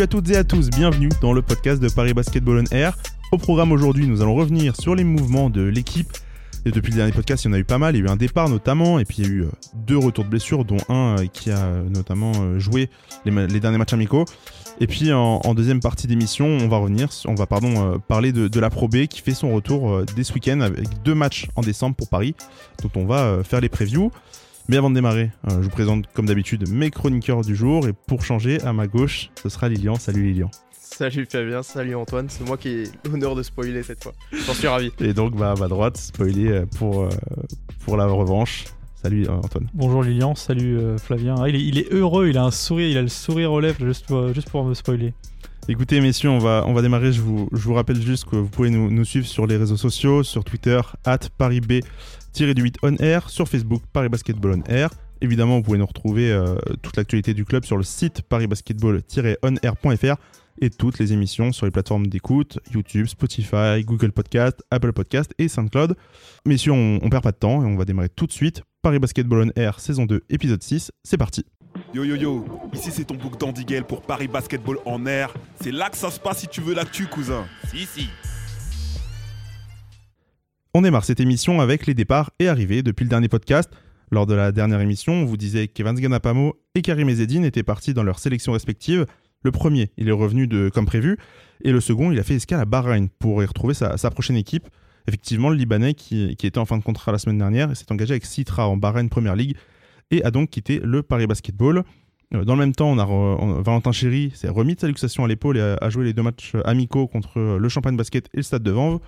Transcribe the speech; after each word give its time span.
Salut 0.00 0.08
à 0.08 0.16
toutes 0.16 0.30
et 0.30 0.36
à 0.36 0.44
tous, 0.44 0.70
bienvenue 0.70 1.10
dans 1.20 1.34
le 1.34 1.42
podcast 1.42 1.78
de 1.78 1.90
Paris 1.90 2.14
Basketball 2.14 2.64
on 2.64 2.74
Air. 2.74 2.96
Au 3.32 3.36
programme 3.36 3.70
aujourd'hui, 3.70 4.06
nous 4.06 4.22
allons 4.22 4.34
revenir 4.34 4.74
sur 4.74 4.94
les 4.94 5.04
mouvements 5.04 5.50
de 5.50 5.60
l'équipe. 5.60 6.16
Et 6.64 6.70
depuis 6.70 6.92
le 6.92 6.96
dernier 6.96 7.12
podcast, 7.12 7.44
il 7.44 7.48
y 7.48 7.50
en 7.50 7.52
a 7.52 7.58
eu 7.58 7.64
pas 7.64 7.76
mal. 7.76 7.94
Il 7.94 7.98
y 7.98 8.02
a 8.02 8.06
eu 8.06 8.08
un 8.08 8.16
départ 8.16 8.48
notamment, 8.48 8.98
et 8.98 9.04
puis 9.04 9.18
il 9.18 9.26
y 9.26 9.28
a 9.28 9.30
eu 9.30 9.42
euh, 9.42 9.50
deux 9.74 9.98
retours 9.98 10.24
de 10.24 10.30
blessures, 10.30 10.64
dont 10.64 10.78
un 10.88 11.18
euh, 11.18 11.26
qui 11.30 11.50
a 11.50 11.58
euh, 11.58 11.82
notamment 11.90 12.58
joué 12.58 12.88
les, 13.26 13.60
derniers 13.60 13.76
matchs 13.76 13.92
amicaux. 13.92 14.24
Et 14.80 14.86
puis 14.86 15.12
en, 15.12 15.52
deuxième 15.52 15.80
partie 15.80 16.06
d'émission, 16.06 16.46
on 16.46 16.68
va 16.68 16.78
revenir, 16.78 17.10
on 17.26 17.34
va 17.34 17.44
pardon 17.44 18.00
parler 18.08 18.32
de, 18.32 18.58
la 18.60 18.70
Pro 18.70 18.88
B 18.88 19.04
qui 19.04 19.20
fait 19.20 19.34
son 19.34 19.52
retour 19.52 20.02
dès 20.16 20.24
ce 20.24 20.32
week-end 20.32 20.62
avec 20.62 21.02
deux 21.02 21.14
matchs 21.14 21.48
en 21.56 21.60
décembre 21.60 21.94
pour 21.94 22.08
Paris, 22.08 22.34
dont 22.82 22.90
on 22.98 23.04
va 23.04 23.44
faire 23.44 23.60
les 23.60 23.68
previews. 23.68 24.10
Mais 24.68 24.76
avant 24.76 24.90
de 24.90 24.94
démarrer, 24.94 25.30
je 25.48 25.54
vous 25.54 25.70
présente 25.70 26.06
comme 26.12 26.26
d'habitude 26.26 26.68
mes 26.68 26.90
chroniqueurs 26.90 27.42
du 27.42 27.56
jour. 27.56 27.88
Et 27.88 27.92
pour 27.92 28.22
changer, 28.24 28.60
à 28.62 28.72
ma 28.72 28.86
gauche, 28.86 29.30
ce 29.42 29.48
sera 29.48 29.68
Lilian. 29.68 29.96
Salut 29.96 30.22
Lilian. 30.22 30.50
Salut 31.00 31.24
Fabien, 31.24 31.62
salut 31.62 31.94
Antoine, 31.94 32.28
c'est 32.28 32.46
moi 32.46 32.58
qui 32.58 32.68
ai 32.68 32.84
l'honneur 33.06 33.34
de 33.34 33.42
spoiler 33.42 33.82
cette 33.82 34.02
fois. 34.02 34.12
J'en 34.32 34.52
suis 34.52 34.68
ravi. 34.68 34.92
Et 35.00 35.14
donc 35.14 35.34
bah, 35.34 35.52
à 35.52 35.54
ma 35.54 35.66
droite, 35.66 35.96
spoiler 35.96 36.48
euh, 36.48 36.66
pour, 36.76 37.04
euh, 37.04 37.08
pour 37.84 37.96
la 37.96 38.04
revanche. 38.04 38.64
Salut 39.00 39.26
euh, 39.26 39.32
Antoine. 39.32 39.66
Bonjour 39.72 40.02
Lilian, 40.02 40.34
salut 40.34 40.78
Flavien. 40.98 41.36
Ah, 41.38 41.48
il, 41.48 41.78
est, 41.78 41.90
heureux, 41.90 42.28
il 42.28 42.36
a 42.36 42.44
un 42.44 42.50
sourire, 42.50 42.88
il 42.88 42.98
a 42.98 43.02
le 43.02 43.08
sourire 43.08 43.50
aux 43.50 43.60
lèvres 43.60 43.82
juste 43.86 44.06
pour, 44.06 44.34
juste 44.34 44.50
pour 44.50 44.62
me 44.62 44.74
spoiler. 44.74 45.14
Écoutez 45.68 46.00
messieurs, 46.00 46.30
on 46.30 46.38
va, 46.38 46.64
on 46.66 46.72
va 46.72 46.82
démarrer. 46.82 47.12
Je 47.12 47.20
vous, 47.20 47.48
je 47.52 47.62
vous 47.62 47.74
rappelle 47.74 48.00
juste 48.00 48.24
que 48.24 48.36
vous 48.36 48.48
pouvez 48.48 48.70
nous, 48.70 49.04
suivre 49.04 49.26
sur 49.26 49.46
les 49.46 49.56
réseaux 49.56 49.76
sociaux, 49.76 50.22
sur 50.22 50.42
Twitter, 50.42 50.80
at 51.04 51.20
ParisB-8 51.38 52.76
on 52.82 52.96
air, 52.96 53.30
sur 53.30 53.48
Facebook 53.48 53.82
Paris 53.92 54.08
Basketball 54.08 54.60
on 54.60 54.72
air. 54.72 54.90
Évidemment, 55.20 55.56
vous 55.56 55.62
pouvez 55.62 55.78
nous 55.78 55.86
retrouver 55.86 56.34
toute 56.82 56.96
l'actualité 56.96 57.34
du 57.34 57.44
club 57.44 57.64
sur 57.64 57.76
le 57.76 57.82
site 57.82 58.22
parisbasketball-onair.fr 58.22 60.16
et 60.62 60.70
toutes 60.70 60.98
les 60.98 61.12
émissions 61.12 61.52
sur 61.52 61.66
les 61.66 61.72
plateformes 61.72 62.06
d'écoute, 62.06 62.58
YouTube, 62.72 63.06
Spotify, 63.06 63.84
Google 63.84 64.12
Podcast, 64.12 64.62
Apple 64.70 64.92
Podcast 64.92 65.32
et 65.38 65.48
SoundCloud. 65.48 65.94
Messieurs, 66.46 66.72
on, 66.72 66.98
on 67.02 67.10
perd 67.10 67.22
pas 67.22 67.32
de 67.32 67.36
temps 67.36 67.62
et 67.62 67.66
on 67.66 67.76
va 67.76 67.84
démarrer 67.84 68.08
tout 68.08 68.26
de 68.26 68.32
suite. 68.32 68.62
Paris 68.82 68.98
Basketball 68.98 69.48
on 69.48 69.60
Air, 69.60 69.78
saison 69.78 70.06
2, 70.06 70.22
épisode 70.30 70.62
6, 70.62 70.90
c'est 71.04 71.18
parti. 71.18 71.44
Yo 71.92 72.04
yo 72.04 72.14
yo, 72.16 72.44
ici 72.72 72.90
c'est 72.92 73.04
ton 73.04 73.14
bouc 73.14 73.38
d'Andigel 73.38 73.84
pour 73.84 74.02
Paris 74.02 74.28
Basketball 74.28 74.78
en 74.84 75.06
air. 75.06 75.34
C'est 75.60 75.72
là 75.72 75.90
que 75.90 75.96
ça 75.96 76.10
se 76.10 76.20
passe 76.20 76.38
si 76.38 76.48
tu 76.48 76.60
veux 76.60 76.74
l'actu, 76.74 77.06
cousin. 77.06 77.44
Si, 77.68 77.86
si. 77.86 78.08
On 80.72 80.82
démarre 80.82 81.04
cette 81.04 81.20
émission 81.20 81.60
avec 81.60 81.86
les 81.86 81.94
départs 81.94 82.30
et 82.38 82.48
arrivées 82.48 82.82
depuis 82.82 83.04
le 83.04 83.10
dernier 83.10 83.28
podcast. 83.28 83.70
Lors 84.12 84.26
de 84.26 84.34
la 84.34 84.52
dernière 84.52 84.80
émission, 84.80 85.12
on 85.14 85.24
vous 85.24 85.36
disait 85.36 85.68
qu'Evans 85.68 85.94
Ganapamo 85.94 86.54
et 86.74 86.82
Karim 86.82 87.08
Ezedine 87.08 87.44
étaient 87.44 87.62
partis 87.62 87.94
dans 87.94 88.02
leurs 88.02 88.18
sélections 88.18 88.52
respectives 88.52 89.06
le 89.42 89.50
premier, 89.52 89.90
il 89.96 90.08
est 90.08 90.12
revenu 90.12 90.46
de, 90.46 90.68
comme 90.68 90.84
prévu, 90.84 91.16
et 91.62 91.72
le 91.72 91.80
second, 91.80 92.12
il 92.12 92.18
a 92.18 92.22
fait 92.22 92.34
escale 92.34 92.60
à 92.60 92.64
Bahreïn 92.66 93.08
pour 93.18 93.42
y 93.42 93.46
retrouver 93.46 93.74
sa, 93.74 93.96
prochaine 94.10 94.36
équipe. 94.36 94.68
Effectivement, 95.08 95.48
le 95.48 95.56
Libanais 95.56 95.94
qui, 95.94 96.24
était 96.24 96.58
en 96.58 96.66
fin 96.66 96.76
de 96.76 96.82
contrat 96.82 97.10
la 97.10 97.18
semaine 97.18 97.38
dernière 97.38 97.74
s'est 97.74 97.90
engagé 97.90 98.12
avec 98.12 98.26
Citra 98.26 98.68
en 98.68 98.76
Bahreïn 98.76 99.08
Première 99.08 99.34
League 99.34 99.56
et 100.10 100.24
a 100.24 100.30
donc 100.30 100.50
quitté 100.50 100.80
le 100.82 101.02
Paris 101.02 101.26
Basketball. 101.26 101.84
Euh, 102.34 102.44
dans 102.44 102.54
le 102.54 102.60
même 102.60 102.74
temps, 102.74 102.90
on 102.90 102.98
a 102.98 103.62
Valentin 103.62 103.92
Chéry 103.92 104.32
s'est 104.34 104.48
remis 104.48 104.74
de 104.74 104.80
sa 104.80 104.86
luxation 104.86 105.24
à 105.24 105.28
l'épaule 105.28 105.56
et 105.56 105.76
a, 105.80 105.90
joué 105.90 106.04
les 106.04 106.12
deux 106.12 106.22
matchs 106.22 106.54
amicaux 106.64 107.06
contre 107.06 107.40
le 107.40 107.68
Champagne 107.68 107.96
Basket 107.96 108.26
et 108.34 108.38
le 108.38 108.42
Stade 108.42 108.62
de 108.62 108.70
Vanves. 108.70 109.00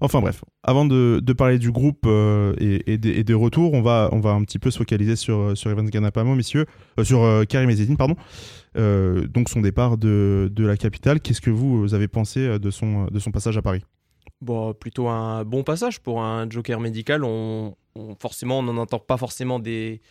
Enfin 0.00 0.20
bref, 0.20 0.44
avant 0.62 0.84
de, 0.84 1.20
parler 1.32 1.58
du 1.58 1.72
groupe 1.72 2.04
euh, 2.06 2.54
et, 2.58 2.98
des, 2.98 3.34
retours, 3.34 3.72
on 3.72 3.80
va, 3.80 4.10
on 4.12 4.20
va 4.20 4.30
un 4.30 4.42
petit 4.42 4.58
peu 4.58 4.70
se 4.70 4.78
focaliser 4.78 5.16
sur, 5.16 5.56
sur 5.56 5.70
Evans 5.70 5.88
Ganapamo, 5.88 6.34
messieurs, 6.34 6.66
euh, 6.98 7.04
sur 7.04 7.46
Karim 7.48 7.70
Ezedine, 7.70 7.96
pardon. 7.96 8.16
Euh, 8.76 9.26
donc 9.26 9.48
son 9.48 9.62
départ 9.62 9.96
de, 9.96 10.50
la 10.58 10.76
capitale. 10.76 11.20
Qu'est-ce 11.20 11.40
que 11.40 11.50
vous 11.50 11.94
avez 11.94 12.08
pensé 12.08 12.58
de 12.58 12.70
son, 12.70 13.06
de 13.06 13.18
son 13.18 13.30
passage 13.30 13.56
à 13.56 13.62
Paris? 13.62 13.82
Bon, 14.42 14.74
plutôt 14.74 15.08
un 15.08 15.44
bon 15.44 15.62
passage 15.62 16.00
pour 16.00 16.22
un 16.22 16.48
joker 16.50 16.78
médical. 16.78 17.24
On, 17.24 17.74
forcément, 18.20 18.58
on 18.58 18.62
n'en 18.62 18.76
entend 18.76 18.98
pas 18.98 19.16
forcément 19.16 19.58
des, 19.58 20.02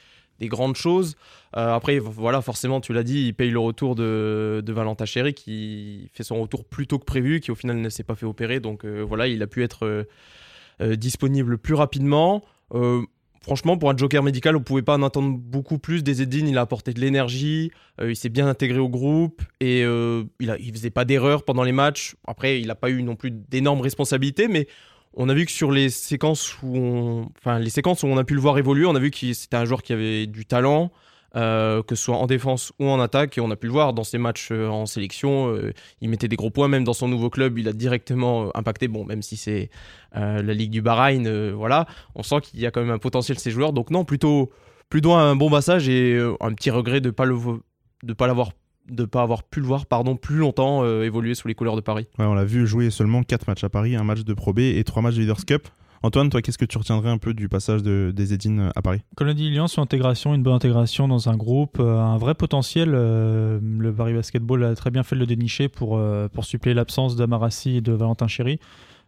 grandes 0.41 0.75
choses. 0.75 1.16
Euh, 1.56 1.73
après, 1.73 2.00
voilà, 2.00 2.41
forcément, 2.41 2.81
tu 2.81 2.94
l'as 2.94 3.03
dit, 3.03 3.28
il 3.28 3.34
paye 3.34 3.51
le 3.51 3.59
retour 3.59 3.96
de, 3.96 4.62
de 4.66 4.73
Valentin 4.73 5.06
Chéry 5.06 5.34
qui 5.34 6.09
fait 6.13 6.23
son 6.23 6.41
retour 6.41 6.66
plus 6.66 6.88
tôt 6.88 7.00
que 7.00 7.06
prévu, 7.06 7.40
qui 7.40 7.51
au 7.51 7.56
final 7.56 7.78
ne 7.78 7.90
s'est 7.90 8.03
pas 8.03 8.16
fait 8.16 8.25
opérer. 8.25 8.59
Donc 8.59 8.85
euh, 8.85 9.01
voilà, 9.01 9.28
il 9.28 9.41
a 9.41 9.47
pu 9.47 9.63
être 9.63 10.06
disponible 10.81 11.57
plus 11.57 11.73
rapidement 11.73 12.44
franchement, 13.46 13.78
pour 13.78 13.91
un 13.91 13.96
joker 13.96 14.23
médical, 14.23 14.56
on 14.56 14.62
pouvait 14.62 14.81
pas 14.81 14.96
en 14.96 15.03
attendre 15.03 15.38
beaucoup 15.38 15.78
plus. 15.78 16.01
Des 16.01 16.23
Edine, 16.23 16.47
il 16.47 16.57
a 16.57 16.62
apporté 16.62 16.94
de 16.94 17.00
l'énergie, 17.00 17.72
euh, 18.02 18.12
il 18.12 18.16
s'est 18.16 18.29
bien 18.29 18.47
intégré 18.47 18.79
au 18.79 18.90
groupe 18.90 19.44
et 19.59 19.84
euh, 19.84 20.23
il, 20.40 20.47
ne 20.47 20.72
faisait 20.73 20.90
pas 20.90 21.06
d'erreurs 21.06 21.44
pendant 21.44 21.63
les 21.63 21.72
matchs. 21.72 22.16
Après, 22.25 22.59
il 22.59 22.67
n'a 22.67 22.75
pas 22.75 22.90
eu 22.90 23.03
non 23.03 23.16
plus 23.16 23.29
d'énormes 23.29 23.81
responsabilités, 23.81 24.47
mais 24.47 24.67
on 25.15 25.29
a 25.29 25.33
vu 25.33 25.45
que 25.45 25.51
sur 25.51 25.71
les 25.71 25.89
séquences 25.89 26.57
où 26.61 26.77
on, 26.77 27.57
les 27.57 27.69
séquences 27.69 28.03
où 28.03 28.07
on 28.07 28.17
a 28.17 28.23
pu 28.23 28.33
le 28.33 28.41
voir 28.41 28.57
évoluer, 28.57 28.85
on 28.85 28.95
a 28.95 28.99
vu 28.99 29.11
que 29.11 29.33
c'était 29.33 29.57
un 29.57 29.65
joueur 29.65 29.81
qui 29.81 29.93
avait 29.93 30.27
du 30.27 30.45
talent, 30.45 30.91
euh, 31.35 31.83
que 31.83 31.95
ce 31.95 32.03
soit 32.03 32.17
en 32.17 32.27
défense 32.27 32.73
ou 32.79 32.87
en 32.87 32.99
attaque. 32.99 33.37
Et 33.37 33.41
on 33.41 33.51
a 33.51 33.55
pu 33.55 33.67
le 33.67 33.73
voir 33.73 33.93
dans 33.93 34.03
ses 34.03 34.17
matchs 34.17 34.49
euh, 34.51 34.67
en 34.67 34.85
sélection. 34.85 35.49
Euh, 35.49 35.73
il 36.01 36.09
mettait 36.09 36.27
des 36.27 36.35
gros 36.35 36.49
points, 36.49 36.67
même 36.67 36.83
dans 36.83 36.93
son 36.93 37.07
nouveau 37.07 37.29
club, 37.29 37.57
il 37.57 37.67
a 37.67 37.73
directement 37.73 38.55
impacté. 38.55 38.87
Bon, 38.87 39.05
même 39.05 39.21
si 39.21 39.37
c'est 39.37 39.69
la 40.13 40.41
Ligue 40.41 40.71
du 40.71 40.81
Bahreïn, 40.81 41.51
voilà, 41.51 41.87
on 42.15 42.23
sent 42.23 42.39
qu'il 42.41 42.61
y 42.61 42.65
a 42.65 42.71
quand 42.71 42.79
même 42.79 42.91
un 42.91 42.99
potentiel 42.99 43.37
ces 43.37 43.51
joueurs. 43.51 43.73
Donc 43.73 43.89
non, 43.89 44.05
plutôt, 44.05 44.49
plutôt 44.89 45.13
un 45.13 45.35
bon 45.35 45.49
passage 45.49 45.89
et 45.89 46.17
un 46.39 46.53
petit 46.53 46.69
regret 46.69 47.01
de 47.01 47.13
de 48.03 48.13
pas 48.13 48.27
l'avoir 48.27 48.51
de 48.90 49.06
pas 49.06 49.22
avoir 49.22 49.44
pu 49.44 49.59
le 49.59 49.66
voir 49.66 49.85
pardon 49.85 50.16
plus 50.16 50.38
longtemps 50.38 50.85
évoluer 51.01 51.35
sous 51.35 51.47
les 51.47 51.56
couleurs 51.56 51.75
de 51.75 51.81
Paris. 51.81 52.07
Ouais, 52.19 52.25
on 52.25 52.34
l'a 52.34 52.46
vu 52.46 52.68
jouer 52.68 52.90
seulement 52.90 53.23
4 53.23 53.47
matchs 53.47 53.63
à 53.63 53.69
Paris, 53.69 53.96
un 53.96 54.03
match 54.03 54.23
de 54.23 54.34
Pro 54.34 54.53
B 54.53 54.59
et 54.59 54.84
3 54.84 55.01
matchs 55.01 55.16
de 55.16 55.22
Leaders 55.22 55.46
Cup. 55.46 55.68
Antoine, 56.06 56.29
toi, 56.29 56.44
qu'est-ce 56.44 56.59
que 56.59 56.66
tu 56.66 56.78
retiendrais 56.78 57.09
un 57.09 57.18
peu 57.18 57.34
du 57.34 57.50
passage 57.50 57.81
de, 57.81 58.13
des 58.16 58.31
Edine 58.31 58.72
à 58.75 58.81
Paris? 58.84 59.01
Comme 59.16 59.25
l'a 59.25 59.34
dit 59.34 59.50
Lilian, 59.50 59.66
sur 59.66 59.81
intégration, 59.81 60.35
une 60.35 60.44
bonne 60.44 60.53
intégration 60.53 61.07
dans 61.07 61.29
un 61.29 61.35
groupe, 61.35 61.78
euh, 61.79 61.97
un 61.97 62.18
vrai 62.18 62.35
potentiel. 62.35 62.91
Euh, 62.94 63.59
le 63.62 63.91
Paris 63.91 64.13
Basketball 64.13 64.63
a 64.66 64.75
très 64.75 64.91
bien 64.91 65.02
fait 65.02 65.16
de 65.16 65.22
le 65.22 65.25
dénicher 65.25 65.67
pour, 65.67 65.97
euh, 65.97 66.28
pour 66.28 66.46
suppléer 66.46 66.75
l'absence 66.75 67.16
d'Amarassi 67.16 67.78
et 67.78 67.81
de 67.81 67.91
Valentin 67.91 68.28
Chéry. 68.28 68.59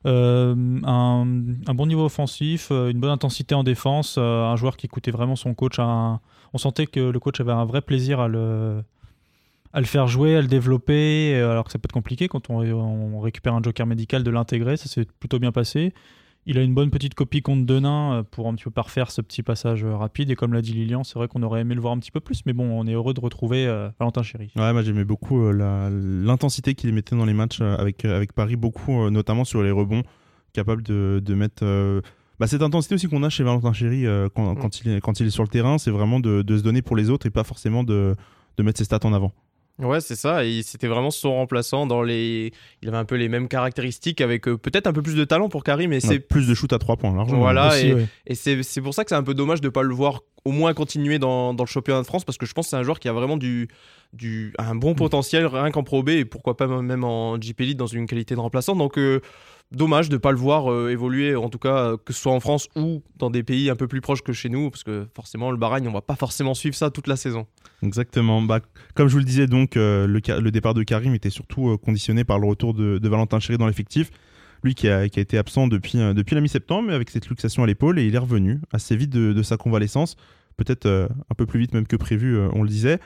Un, 0.05 0.55
un, 0.85 1.73
bon 1.75 1.85
niveau 1.85 2.05
offensif, 2.05 2.71
une 2.71 2.99
bonne 2.99 3.11
intensité 3.11 3.53
en 3.53 3.63
défense, 3.63 4.17
un 4.17 4.55
joueur 4.55 4.75
qui 4.77 4.87
écoutait 4.87 5.11
vraiment 5.11 5.35
son 5.35 5.53
coach. 5.53 5.77
On 5.79 6.19
sentait 6.55 6.87
que 6.87 6.99
le 6.99 7.19
coach 7.19 7.39
avait 7.41 7.51
un 7.51 7.65
vrai 7.65 7.81
plaisir 7.81 8.21
à 8.21 8.27
le, 8.27 8.81
à 9.73 9.79
le 9.79 9.85
faire 9.85 10.07
jouer, 10.07 10.35
à 10.35 10.41
le 10.41 10.47
développer, 10.47 11.35
alors 11.35 11.65
que 11.65 11.71
ça 11.71 11.79
peut 11.79 11.87
être 11.87 11.93
compliqué 11.93 12.27
quand 12.27 12.49
on, 12.49 12.61
on 12.61 13.19
récupère 13.19 13.53
un 13.53 13.61
joker 13.61 13.85
médical 13.85 14.23
de 14.23 14.31
l'intégrer, 14.31 14.77
ça 14.77 14.87
s'est 14.87 15.05
plutôt 15.19 15.39
bien 15.39 15.51
passé. 15.51 15.93
Il 16.49 16.57
a 16.57 16.63
une 16.63 16.73
bonne 16.73 16.89
petite 16.89 17.13
copie 17.13 17.41
contre 17.41 17.65
Denain 17.65 18.13
euh, 18.13 18.23
pour 18.23 18.47
un 18.47 18.55
petit 18.55 18.63
peu 18.63 18.71
parfaire 18.71 19.11
ce 19.11 19.19
petit 19.19 19.43
passage 19.43 19.83
euh, 19.83 19.97
rapide. 19.97 20.31
Et 20.31 20.35
comme 20.35 20.53
l'a 20.53 20.61
dit 20.61 20.71
Lilian, 20.71 21.03
c'est 21.03 21.15
vrai 21.15 21.27
qu'on 21.27 21.43
aurait 21.43 21.59
aimé 21.59 21.75
le 21.75 21.81
voir 21.81 21.91
un 21.91 21.99
petit 21.99 22.09
peu 22.09 22.21
plus. 22.21 22.45
Mais 22.45 22.53
bon, 22.53 22.63
on 22.63 22.87
est 22.87 22.93
heureux 22.93 23.13
de 23.13 23.19
retrouver 23.19 23.67
euh, 23.67 23.89
Valentin 23.99 24.23
Chéry. 24.23 24.49
Ouais, 24.55 24.71
moi 24.71 24.81
j'aimais 24.81 25.03
beaucoup 25.03 25.51
l'intensité 25.51 26.73
qu'il 26.73 26.93
mettait 26.93 27.17
dans 27.17 27.25
les 27.25 27.33
matchs 27.33 27.59
avec, 27.59 28.05
avec 28.05 28.31
Paris, 28.31 28.55
beaucoup, 28.55 29.09
notamment 29.09 29.43
sur 29.43 29.61
les 29.61 29.71
rebonds, 29.71 30.03
capable 30.53 30.83
de, 30.83 31.21
de 31.23 31.33
mettre. 31.33 31.65
Bah, 32.39 32.47
cette 32.47 32.61
intensité 32.61 32.95
aussi 32.95 33.07
qu'on 33.07 33.23
a 33.23 33.29
chez 33.29 33.43
Valentin 33.43 33.73
Chéry 33.73 34.05
quand, 34.33 34.53
mm. 34.53 34.59
quand, 34.59 34.79
il 34.79 34.89
est, 34.89 35.01
quand 35.01 35.19
il 35.19 35.27
est 35.27 35.31
sur 35.31 35.43
le 35.43 35.49
terrain, 35.49 35.77
c'est 35.77 35.91
vraiment 35.91 36.21
de, 36.21 36.43
de, 36.43 36.57
se 36.57 36.63
donner 36.63 36.81
pour 36.81 36.95
les 36.95 37.09
autres 37.09 37.25
et 37.25 37.29
pas 37.29 37.43
forcément 37.43 37.83
de, 37.83 38.15
de 38.55 38.63
mettre 38.63 38.77
ses 38.77 38.85
stats 38.85 38.99
en 39.03 39.11
avant. 39.11 39.33
Ouais, 39.79 40.01
c'est 40.01 40.15
ça. 40.15 40.43
Et 40.43 40.63
c'était 40.63 40.87
vraiment 40.87 41.11
son 41.11 41.33
remplaçant 41.33 41.85
dans 41.85 42.01
les. 42.01 42.51
Il 42.81 42.87
avait 42.87 42.97
un 42.97 43.05
peu 43.05 43.15
les 43.15 43.29
mêmes 43.29 43.47
caractéristiques 43.47 44.21
avec 44.21 44.47
euh, 44.47 44.57
peut-être 44.57 44.87
un 44.87 44.93
peu 44.93 45.03
plus 45.03 45.15
de 45.15 45.23
talent 45.23 45.49
pour 45.49 45.63
Karim, 45.63 45.91
mais 45.91 45.99
c'est 45.99 46.19
plus 46.19 46.47
de 46.47 46.53
shoot 46.55 46.73
à 46.73 46.79
3 46.79 46.97
points 46.97 47.15
largement. 47.15 47.39
Voilà. 47.39 47.79
et, 47.79 47.95
et 48.25 48.35
c'est 48.35 48.81
pour 48.81 48.93
ça 48.93 49.03
que 49.03 49.09
c'est 49.09 49.15
un 49.15 49.23
peu 49.23 49.35
dommage 49.35 49.61
de 49.61 49.69
pas 49.69 49.83
le 49.83 49.93
voir 49.93 50.21
au 50.47 50.51
moins 50.51 50.73
continuer 50.73 51.19
dans, 51.19 51.53
dans, 51.53 51.65
le 51.65 51.67
championnat 51.69 52.01
de 52.01 52.05
France 52.05 52.23
parce 52.23 52.37
que 52.37 52.45
je 52.45 52.53
pense 52.53 52.67
que 52.67 52.69
c'est 52.69 52.77
un 52.77 52.83
joueur 52.83 52.99
qui 52.99 53.09
a 53.09 53.13
vraiment 53.13 53.35
du, 53.35 53.67
du 54.13 54.53
un 54.57 54.75
bon 54.75 54.91
mm. 54.91 54.95
potentiel 54.95 55.45
rien 55.45 55.71
qu'en 55.71 55.83
Pro 55.83 56.03
B 56.03 56.09
et 56.09 56.25
pourquoi 56.25 56.55
pas 56.55 56.67
même 56.67 57.03
en 57.03 57.39
JP 57.39 57.59
Elite 57.61 57.77
dans 57.77 57.87
une 57.87 58.07
qualité 58.07 58.33
de 58.33 58.39
remplaçant. 58.39 58.75
Donc 58.75 58.97
euh, 58.97 59.19
dommage 59.71 60.09
de 60.09 60.15
ne 60.15 60.19
pas 60.19 60.31
le 60.31 60.37
voir 60.37 60.71
euh, 60.71 60.89
évoluer, 60.89 61.35
en 61.35 61.49
tout 61.49 61.59
cas 61.59 61.95
que 61.97 62.13
ce 62.13 62.21
soit 62.21 62.31
en 62.31 62.39
France 62.39 62.69
ou 62.75 63.03
dans 63.17 63.29
des 63.29 63.43
pays 63.43 63.69
un 63.69 63.75
peu 63.75 63.87
plus 63.87 64.01
proches 64.01 64.21
que 64.21 64.33
chez 64.33 64.49
nous, 64.49 64.69
parce 64.69 64.83
que 64.83 65.07
forcément 65.13 65.51
le 65.51 65.57
Bahreïn, 65.57 65.87
on 65.87 65.91
va 65.91 66.01
pas 66.01 66.15
forcément 66.15 66.53
suivre 66.53 66.75
ça 66.75 66.89
toute 66.89 67.07
la 67.07 67.15
saison. 67.15 67.47
Exactement. 67.83 68.41
Bah, 68.41 68.59
comme 68.95 69.07
je 69.07 69.13
vous 69.13 69.19
le 69.19 69.25
disais, 69.25 69.47
donc 69.47 69.77
euh, 69.77 70.07
le, 70.07 70.51
départ 70.51 70.73
de 70.73 70.83
Karim 70.83 71.13
était 71.13 71.29
surtout 71.29 71.69
euh, 71.69 71.77
conditionné 71.77 72.23
par 72.23 72.39
le 72.39 72.47
retour 72.47 72.73
de, 72.73 73.07
Valentin 73.07 73.39
Chéry 73.39 73.57
dans 73.57 73.67
l'effectif. 73.67 74.11
Lui 74.63 74.73
qui 74.73 74.89
a, 74.89 75.05
été 75.05 75.37
absent 75.37 75.67
depuis, 75.67 75.99
depuis 76.15 76.33
la 76.33 76.41
mi-septembre, 76.41 76.87
mais 76.87 76.93
avec 76.93 77.11
cette 77.11 77.29
luxation 77.29 77.63
à 77.63 77.67
l'épaule, 77.67 77.99
et 77.99 78.05
il 78.05 78.15
est 78.15 78.19
revenu 78.19 78.59
assez 78.71 78.95
vite 78.95 79.11
de, 79.11 79.43
sa 79.43 79.55
convalescence, 79.55 80.15
peut-être 80.57 80.87
un 80.87 81.35
peu 81.35 81.45
plus 81.45 81.59
vite 81.59 81.75
même 81.75 81.85
que 81.85 81.95
prévu, 81.95 82.35
on 82.53 82.63
le 82.63 82.69
disait. 82.69 82.99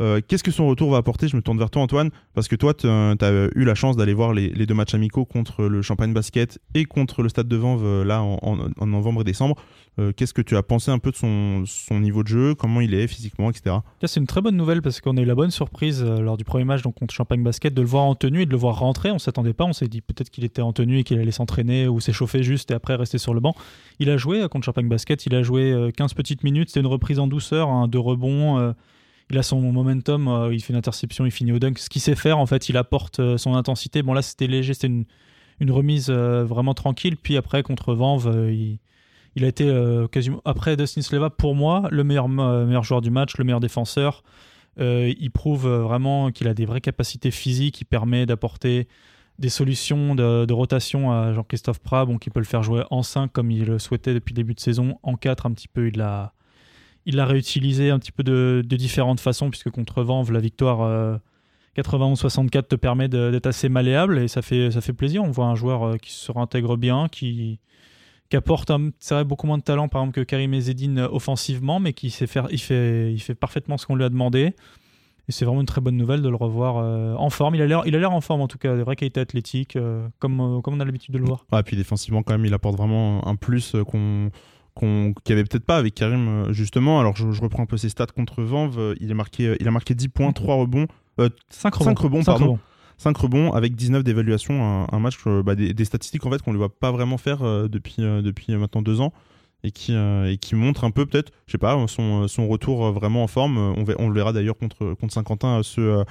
Euh, 0.00 0.20
Qu'est-ce 0.26 0.44
que 0.44 0.50
son 0.50 0.66
retour 0.66 0.90
va 0.90 0.98
apporter? 0.98 1.28
Je 1.28 1.36
me 1.36 1.42
tourne 1.42 1.58
vers 1.58 1.70
toi, 1.70 1.82
Antoine, 1.82 2.10
parce 2.34 2.48
que 2.48 2.56
toi, 2.56 2.74
tu 2.74 2.86
as 2.88 3.48
eu 3.54 3.64
la 3.64 3.74
chance 3.74 3.96
d'aller 3.96 4.14
voir 4.14 4.32
les, 4.32 4.50
deux 4.50 4.74
matchs 4.74 4.94
amicaux 4.94 5.24
contre 5.24 5.64
le 5.64 5.82
Champagne 5.82 6.12
Basket 6.12 6.58
et 6.74 6.84
contre 6.84 7.22
le 7.22 7.28
Stade 7.28 7.48
de 7.48 7.56
Vanves 7.56 7.84
euh, 7.84 8.04
là 8.04 8.22
en, 8.22 8.86
novembre 8.86 9.22
et 9.22 9.24
décembre. 9.24 9.56
Euh, 9.98 10.12
Qu'est-ce 10.16 10.34
que 10.34 10.42
tu 10.42 10.56
as 10.56 10.62
pensé 10.62 10.90
un 10.90 10.98
peu 10.98 11.10
de 11.10 11.16
son, 11.16 11.64
niveau 12.00 12.22
de 12.22 12.28
jeu, 12.28 12.54
comment 12.54 12.80
il 12.80 12.94
est 12.94 13.06
physiquement, 13.06 13.50
etc. 13.50 13.76
C'est 14.04 14.20
une 14.20 14.26
très 14.26 14.40
bonne 14.40 14.56
nouvelle 14.56 14.82
parce 14.82 15.00
qu'on 15.00 15.16
a 15.16 15.20
eu 15.20 15.24
la 15.24 15.34
bonne 15.34 15.50
surprise 15.50 16.02
lors 16.02 16.36
du 16.36 16.44
premier 16.44 16.64
match 16.64 16.82
donc, 16.82 16.94
contre 16.94 17.14
Champagne 17.14 17.42
Basket 17.42 17.72
de 17.72 17.80
le 17.80 17.86
voir 17.86 18.04
en 18.04 18.14
tenue 18.14 18.42
et 18.42 18.46
de 18.46 18.50
le 18.50 18.56
voir 18.56 18.78
rentrer. 18.78 19.10
On 19.10 19.18
s'attendait 19.18 19.52
pas, 19.52 19.64
on 19.64 19.72
s'est 19.72 19.88
dit 19.88 20.00
peut-être 20.00 20.30
qu'il 20.30 20.44
était 20.44 20.62
en 20.62 20.72
tenue 20.72 20.98
et 20.98 21.04
qu'il 21.04 21.18
allait 21.18 21.30
s'entraîner 21.30 21.86
ou 21.86 22.00
s'échauffer 22.00 22.42
juste 22.42 22.70
et 22.70 22.74
après 22.74 22.96
rester 22.96 23.18
sur 23.18 23.34
le 23.34 23.40
banc. 23.40 23.54
Il 24.00 24.10
a 24.10 24.16
joué 24.16 24.46
contre 24.48 24.64
Champagne 24.64 24.88
Basket, 24.88 25.24
il 25.26 25.34
a 25.34 25.42
joué 25.42 25.72
euh, 25.72 25.90
15 25.92 26.14
petites 26.14 26.42
minutes, 26.42 26.70
c'était 26.70 26.80
une 26.80 26.86
reprise 26.86 27.18
en 27.20 27.28
douceur, 27.28 27.68
un 27.68 27.86
deux 27.86 28.00
rebonds. 28.00 28.74
Il 29.30 29.38
a 29.38 29.42
son 29.42 29.60
momentum, 29.60 30.28
euh, 30.28 30.54
il 30.54 30.62
fait 30.62 30.72
une 30.72 30.78
interception, 30.78 31.24
il 31.24 31.30
finit 31.30 31.52
au 31.52 31.58
dunk. 31.58 31.78
Ce 31.78 31.88
qu'il 31.88 32.02
sait 32.02 32.14
faire, 32.14 32.38
en 32.38 32.46
fait, 32.46 32.68
il 32.68 32.76
apporte 32.76 33.20
euh, 33.20 33.38
son 33.38 33.54
intensité. 33.54 34.02
Bon, 34.02 34.12
là, 34.12 34.22
c'était 34.22 34.46
léger, 34.46 34.74
c'était 34.74 34.88
une, 34.88 35.06
remise 35.70 36.08
euh, 36.10 36.44
vraiment 36.44 36.74
tranquille. 36.74 37.16
Puis 37.16 37.36
après, 37.36 37.62
contre 37.62 37.94
Vanves, 37.94 38.28
euh, 38.28 38.52
il, 38.52 39.44
a 39.44 39.48
été 39.48 39.68
quasiment. 40.12 40.40
Après 40.44 40.76
Dustin 40.76 41.02
Sleva, 41.02 41.30
pour 41.30 41.54
moi, 41.54 41.88
le 41.90 42.04
meilleur, 42.04 42.82
joueur 42.82 43.00
du 43.00 43.10
match, 43.10 43.36
le 43.36 43.44
meilleur 43.44 43.60
défenseur. 43.60 44.22
Il 44.78 45.30
prouve 45.32 45.68
vraiment 45.68 46.30
qu'il 46.30 46.46
a 46.46 46.54
des 46.54 46.66
vraies 46.66 46.80
capacités 46.80 47.32
physiques, 47.32 47.80
il 47.80 47.84
permet 47.84 48.26
d'apporter 48.26 48.86
des 49.40 49.48
solutions 49.48 50.14
de, 50.14 50.44
de 50.44 50.52
rotation 50.52 51.10
à 51.10 51.32
Jean-Christophe 51.32 51.80
Prat, 51.80 52.06
bon, 52.06 52.18
qui 52.18 52.30
peut 52.30 52.38
le 52.38 52.46
faire 52.46 52.62
jouer 52.62 52.84
en 52.90 53.02
5 53.02 53.32
comme 53.32 53.50
il 53.50 53.64
le 53.64 53.80
souhaitait 53.80 54.14
depuis 54.14 54.32
le 54.32 54.36
début 54.36 54.54
de 54.54 54.60
saison, 54.60 55.00
en 55.02 55.16
4 55.16 55.46
un 55.46 55.52
petit 55.52 55.66
peu, 55.66 55.88
il 55.88 55.96
l'a 55.96 56.32
il 57.06 57.16
l'a 57.16 57.26
réutilisé 57.26 57.90
un 57.90 57.98
petit 57.98 58.12
peu 58.12 58.22
de, 58.22 58.62
de 58.66 58.76
différentes 58.76 59.20
façons, 59.20 59.50
puisque 59.50 59.70
contre 59.70 60.02
Vanves, 60.02 60.32
la 60.32 60.40
victoire 60.40 60.82
euh, 60.82 61.16
91-64 61.76 62.68
te 62.68 62.76
permet 62.76 63.08
de- 63.08 63.30
d'être 63.30 63.46
assez 63.46 63.68
malléable 63.68 64.18
et 64.18 64.28
ça 64.28 64.42
fait, 64.42 64.70
ça 64.70 64.80
fait 64.80 64.92
plaisir. 64.92 65.22
On 65.22 65.30
voit 65.30 65.46
un 65.46 65.54
joueur 65.54 65.82
euh, 65.84 65.96
qui 65.96 66.12
se 66.12 66.30
réintègre 66.32 66.76
bien, 66.76 67.08
qui, 67.08 67.58
apporte 68.32 68.70
un- 68.70 68.90
vrai, 69.10 69.24
beaucoup 69.24 69.46
moins 69.46 69.58
de 69.58 69.62
talent 69.62 69.86
par 69.88 70.02
exemple 70.02 70.16
que 70.16 70.24
Karim 70.24 70.54
Ezzedine 70.54 70.98
euh, 71.00 71.08
offensivement, 71.10 71.78
mais 71.80 71.92
qui 71.92 72.10
sait 72.10 72.26
faire, 72.26 72.48
il 72.50 72.58
fait, 72.60 73.12
il 73.12 73.20
fait 73.20 73.34
parfaitement 73.34 73.76
ce 73.78 73.86
qu'on 73.86 73.96
lui 73.96 74.04
a 74.04 74.08
demandé. 74.08 74.54
Et 75.26 75.32
c'est 75.32 75.44
vraiment 75.46 75.60
une 75.62 75.66
très 75.66 75.80
bonne 75.80 75.96
nouvelle 75.96 76.20
de 76.20 76.28
le 76.28 76.36
revoir 76.36 76.76
euh, 76.76 77.14
en 77.14 77.30
forme. 77.30 77.54
Il 77.54 77.62
a 77.62 77.66
l'air, 77.66 78.12
en 78.12 78.20
forme 78.20 78.42
en 78.42 78.48
tout 78.48 78.58
cas, 78.58 78.76
des 78.76 78.82
vraies 78.82 78.96
qualités 78.96 79.20
athlétiques, 79.20 79.74
euh, 79.76 80.06
comme, 80.18 80.38
euh, 80.40 80.60
comme 80.60 80.74
on 80.74 80.80
a 80.80 80.84
l'habitude 80.84 81.14
de 81.14 81.18
le 81.18 81.24
voir. 81.24 81.46
Ah, 81.50 81.62
puis 81.62 81.76
défensivement, 81.78 82.22
quand 82.22 82.34
même, 82.34 82.44
il 82.44 82.52
apporte 82.52 82.76
vraiment 82.76 83.26
un 83.26 83.34
plus 83.34 83.74
euh, 83.74 83.84
qu'on 83.84 84.30
qu'il 84.78 85.14
n'y 85.28 85.32
avait 85.32 85.44
peut-être 85.44 85.64
pas 85.64 85.76
avec 85.76 85.94
Karim, 85.94 86.28
euh, 86.28 86.52
justement. 86.52 87.00
Alors, 87.00 87.16
je, 87.16 87.30
je 87.32 87.40
reprends 87.40 87.62
un 87.62 87.66
peu 87.66 87.76
ses 87.76 87.88
stats 87.88 88.06
contre 88.06 88.42
Vanves. 88.42 88.78
euh, 88.78 88.94
Il, 89.00 89.10
est 89.10 89.14
marqué, 89.14 89.48
euh, 89.48 89.56
il 89.60 89.68
a 89.68 89.70
marqué 89.70 89.94
10 89.94 90.08
points, 90.08 90.32
3 90.32 90.54
rebonds, 90.56 90.86
5 91.18 91.74
Cinq 91.76 91.98
rebonds, 91.98 92.22
Cinq 92.22 92.32
pardon. 92.38 92.58
5 92.98 93.16
rebonds 93.16 93.52
avec 93.52 93.74
19 93.76 94.02
d'évaluation. 94.04 94.62
Un, 94.62 94.86
un 94.90 94.98
match, 95.00 95.16
euh, 95.26 95.42
bah, 95.42 95.54
des, 95.54 95.74
des 95.74 95.84
statistiques 95.84 96.24
en 96.26 96.30
fait 96.30 96.42
qu'on 96.42 96.52
ne 96.52 96.58
voit 96.58 96.76
pas 96.76 96.90
vraiment 96.92 97.18
faire 97.18 97.42
euh, 97.42 97.68
depuis, 97.68 97.96
euh, 98.00 98.22
depuis 98.22 98.52
euh, 98.52 98.58
maintenant 98.58 98.82
deux 98.82 99.00
ans. 99.00 99.12
Et 99.66 99.70
qui, 99.70 99.94
euh, 99.94 100.30
et 100.30 100.36
qui 100.36 100.54
montre 100.56 100.84
un 100.84 100.90
peu 100.90 101.06
peut-être, 101.06 101.32
je 101.46 101.52
sais 101.52 101.58
pas, 101.58 101.82
son, 101.88 102.28
son 102.28 102.48
retour 102.48 102.84
euh, 102.84 102.90
vraiment 102.92 103.22
en 103.24 103.26
forme. 103.28 103.56
Euh, 103.56 103.72
On, 103.98 104.04
on 104.04 104.08
le 104.10 104.14
verra 104.14 104.34
d'ailleurs 104.34 104.58
contre, 104.58 104.92
contre 104.92 105.14
Saint-Quentin 105.14 105.60
euh, 105.60 105.62
ce, 105.62 105.80
euh, 105.80 106.04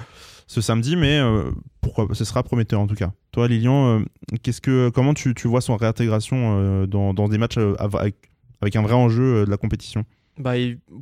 ce 0.48 0.60
samedi, 0.60 0.96
mais 0.96 1.20
euh, 1.20 1.52
pourquoi 1.80 2.08
ce 2.14 2.24
sera 2.24 2.42
prometteur 2.42 2.80
en 2.80 2.88
tout 2.88 2.96
cas. 2.96 3.12
Toi, 3.30 3.46
Lilian, 3.46 4.00
euh, 4.00 4.04
qu'est-ce 4.42 4.60
que, 4.60 4.88
comment 4.88 5.14
tu, 5.14 5.34
tu 5.34 5.46
vois 5.46 5.60
son 5.60 5.76
réintégration 5.76 6.36
euh, 6.58 6.86
dans, 6.88 7.14
dans 7.14 7.28
des 7.28 7.38
matchs 7.38 7.58
euh, 7.58 7.76
avec, 7.78 8.16
avec 8.64 8.76
un 8.76 8.82
vrai 8.82 8.94
enjeu 8.94 9.22
euh, 9.22 9.44
de 9.44 9.50
la 9.50 9.56
compétition 9.56 10.04
Bah, 10.38 10.54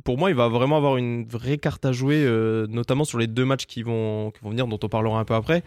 pour 0.03 0.17
moi, 0.17 0.29
il 0.29 0.35
va 0.35 0.47
vraiment 0.49 0.77
avoir 0.77 0.97
une 0.97 1.25
vraie 1.25 1.57
carte 1.57 1.85
à 1.85 1.91
jouer, 1.91 2.23
euh, 2.25 2.67
notamment 2.67 3.05
sur 3.05 3.17
les 3.17 3.27
deux 3.27 3.45
matchs 3.45 3.65
qui 3.65 3.83
vont, 3.83 4.31
qui 4.31 4.43
vont 4.43 4.51
venir, 4.51 4.67
dont 4.67 4.79
on 4.81 4.89
parlera 4.89 5.19
un 5.19 5.25
peu 5.25 5.33
après, 5.33 5.63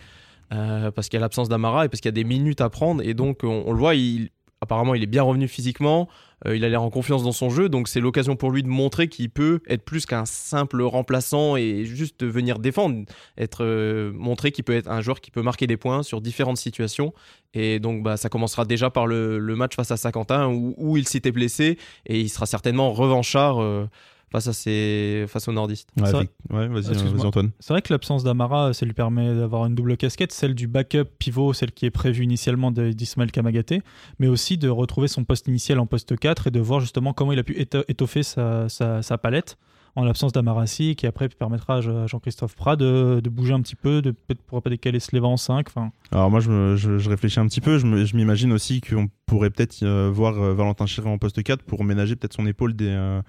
euh, 0.53 0.91
parce 0.91 1.09
qu'il 1.09 1.17
y 1.17 1.21
a 1.21 1.21
l'absence 1.21 1.49
d'Amara 1.49 1.87
et 1.87 1.89
parce 1.89 2.01
qu'il 2.01 2.09
y 2.09 2.15
a 2.15 2.21
des 2.23 2.25
minutes 2.25 2.61
à 2.61 2.69
prendre. 2.69 3.03
Et 3.03 3.15
donc, 3.15 3.41
on, 3.43 3.65
on 3.67 3.73
le 3.73 3.79
voit, 3.79 3.95
il, 3.95 4.31
apparemment, 4.61 4.95
il 4.95 5.03
est 5.03 5.07
bien 5.07 5.23
revenu 5.23 5.49
physiquement, 5.49 6.09
euh, 6.47 6.57
il 6.57 6.65
a 6.65 6.69
l'air 6.69 6.83
en 6.83 6.91
confiance 6.91 7.23
dans 7.23 7.33
son 7.33 7.51
jeu, 7.51 7.69
donc 7.69 7.89
c'est 7.89 8.01
l'occasion 8.01 8.37
pour 8.37 8.51
lui 8.51 8.63
de 8.63 8.69
montrer 8.69 9.09
qu'il 9.09 9.31
peut 9.31 9.61
être 9.69 9.85
plus 9.85 10.07
qu'un 10.07 10.25
simple 10.25 10.83
remplaçant 10.83 11.57
et 11.57 11.85
juste 11.85 12.25
venir 12.25 12.59
défendre, 12.59 13.05
être 13.39 13.65
euh, 13.65 14.13
montrer 14.15 14.53
qu'il 14.53 14.65
peut 14.65 14.75
être 14.75 14.91
un 14.91 15.01
joueur 15.01 15.21
qui 15.21 15.31
peut 15.31 15.43
marquer 15.43 15.67
des 15.67 15.77
points 15.77 16.03
sur 16.03 16.21
différentes 16.21 16.59
situations. 16.59 17.15
Et 17.55 17.79
donc, 17.79 18.03
bah, 18.03 18.17
ça 18.17 18.29
commencera 18.29 18.65
déjà 18.65 18.91
par 18.91 19.07
le, 19.07 19.39
match 19.57 19.75
face 19.75 19.91
à 19.91 19.97
Saint-Quentin 19.97 20.49
où, 20.49 20.75
où 20.77 20.97
il 20.97 21.09
s'était 21.09 21.33
blessé 21.33 21.79
et 22.05 22.21
il 22.21 22.29
sera 22.29 22.45
certainement 22.45 22.93
revanchard 22.93 23.63
euh, 23.63 23.89
face, 24.33 24.49
à 24.49 24.53
ses, 24.53 25.25
face 25.29 25.49
aux 25.49 25.53
nordistes. 25.53 25.89
Ouais, 25.97 26.05
ouais, 26.51 26.69
vas-y, 26.69 26.95
Antoine. 27.27 27.51
C'est 27.61 27.73
vrai 27.73 27.83
que 27.83 27.93
l'absence 27.93 28.25
d'Amara, 28.25 28.73
ça 28.75 28.85
lui 28.87 28.93
permet 28.93 29.35
d'avoir 29.35 29.67
une 29.67 29.75
double 29.75 29.97
casquette, 29.97 30.33
celle 30.33 30.55
du 30.55 30.67
backup 30.67 31.05
pivot, 31.19 31.53
celle 31.53 31.73
qui 31.73 31.87
est 31.87 31.91
prévue 31.91 32.25
initialement 32.25 32.71
de- 32.71 32.91
d'Ismaël 32.93 33.31
Kamagaté, 33.33 33.83
mais 34.19 34.27
aussi 34.29 34.59
de 34.59 34.69
retrouver 34.69 35.09
son 35.09 35.25
poste 35.25 35.47
initial 35.49 35.79
en 35.79 35.87
poste 35.87 36.17
4 36.19 36.49
et 36.49 36.51
de 36.51 36.61
voir 36.61 36.81
justement 36.81 37.13
comment 37.13 37.33
il 37.33 37.39
a 37.39 37.45
pu 37.45 37.55
éto- 37.55 37.85
étoffer 37.89 38.23
sa, 38.23 38.69
sa- 38.69 39.03
sa 39.03 39.17
palette 39.19 39.57
en 39.99 40.05
l'absence 40.05 40.33
d'Amarassi, 40.33 40.95
qui 40.95 41.07
après 41.07 41.27
permettra 41.31 41.77
à 41.77 41.81
Je- 41.81 41.91
à 41.91 42.07
Jean-Christophe 42.07 42.55
Prat 42.55 42.77
de, 42.77 43.21
de 43.25 43.31
bouger 43.31 43.55
un 43.55 43.63
petit 43.63 43.77
peu, 43.77 44.03
de 44.03 44.11
peut-être 44.11 44.43
pourra 44.43 44.61
pas 44.61 44.69
décaler 44.69 45.01
Sleva 45.01 45.27
en 45.27 45.39
5. 45.39 45.69
Enfin, 45.69 45.91
Alors 46.13 46.31
moi 46.31 46.41
je, 46.41 46.51
me- 46.51 46.77
je, 46.77 46.99
je 46.99 47.09
réfléchis 47.09 47.41
un 47.41 47.47
petit 47.47 47.63
peu, 47.63 47.79
je 47.79 48.15
m'imagine 48.17 48.53
aussi 48.53 48.83
qu'on 48.83 49.09
pourrait 49.25 49.49
peut-être 49.49 49.83
euh, 49.85 50.11
voir 50.13 50.35
euh, 50.39 50.53
Valentin 50.53 50.85
Chiré 50.85 51.09
en 51.09 51.17
poste 51.17 51.43
4 51.43 51.63
pour 51.63 51.83
ménager 51.83 52.15
peut-être 52.15 52.35
son 52.35 52.47
épaule 52.47 52.75
des, 52.77 52.89
euh, 52.91 53.23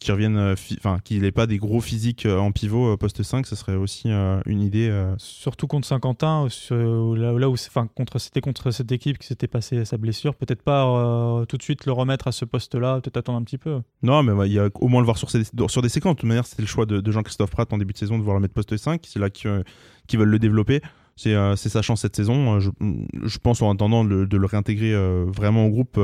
qui 0.00 0.10
reviennent, 0.10 0.36
euh, 0.38 0.56
fi- 0.56 0.76
enfin 0.78 0.98
qu'il 1.04 1.20
n'ait 1.22 1.30
pas 1.30 1.46
des 1.46 1.58
gros 1.58 1.80
physiques 1.80 2.26
euh, 2.26 2.38
en 2.38 2.50
pivot 2.52 2.94
euh, 2.94 2.96
poste 2.96 3.22
5, 3.22 3.46
ce 3.46 3.54
serait 3.54 3.76
aussi 3.76 4.08
une 4.46 4.60
idée. 4.60 4.90
surtout 5.18 5.66
contre 5.66 5.86
Saint-Quentin, 5.86 6.48
là, 6.70 7.32
là 7.38 7.48
où 7.48 7.52
enfin, 7.52 7.86
contre, 7.86 8.18
c'était 8.18 8.40
contre 8.40 8.70
cette 8.70 8.90
équipe 8.92 9.18
qui 9.18 9.26
s'était 9.26 9.46
passé 9.46 9.84
sa 9.84 9.98
blessure, 9.98 10.34
peut-être 10.34 10.62
pas 10.62 10.86
euh, 10.86 11.44
tout 11.44 11.56
de 11.56 11.62
suite 11.62 11.86
le 11.86 11.92
remettre 11.92 12.26
à 12.28 12.32
ce 12.32 12.44
poste-là, 12.44 13.00
peut-être 13.00 13.18
attendre 13.18 13.38
un 13.38 13.44
petit 13.44 13.58
peu. 13.58 13.80
Non 14.02 14.22
mais 14.22 14.46
il 14.48 14.52
y 14.52 14.58
a 14.58 14.68
au 14.74 14.88
moins 14.88 15.00
le 15.00 15.04
voir 15.04 15.18
sur, 15.18 15.28
sur 15.30 15.82
des 15.82 15.88
séquences. 15.88 16.16
De 16.16 16.20
toute 16.20 16.28
manière 16.28 16.46
c'était 16.46 16.62
le 16.62 16.68
choix 16.68 16.86
de, 16.86 17.00
de 17.00 17.12
Jean-Christophe 17.12 17.50
Pratt 17.50 17.72
en 17.72 17.78
début 17.78 17.92
de 17.92 17.98
saison 17.98 18.14
de 18.14 18.20
vouloir 18.20 18.36
le 18.36 18.42
mettre 18.42 18.54
poste 18.54 18.76
5, 18.76 19.02
c'est 19.06 19.18
là 19.18 19.28
qu'ils 19.30 19.50
euh, 19.50 19.62
qu'ils 20.06 20.18
veulent 20.18 20.28
le 20.30 20.38
développer. 20.38 20.80
C'est 21.20 21.34
euh, 21.34 21.54
c'est 21.54 21.68
sa 21.68 21.82
chance 21.82 22.00
cette 22.00 22.16
saison. 22.16 22.56
Euh, 22.56 22.60
Je, 22.60 23.38
pense 23.38 23.60
en 23.60 23.70
attendant 23.70 24.06
de, 24.06 24.24
le 24.24 24.46
réintégrer 24.46 24.94
euh, 24.94 25.26
vraiment 25.28 25.66
au 25.66 25.68
groupe 25.68 26.00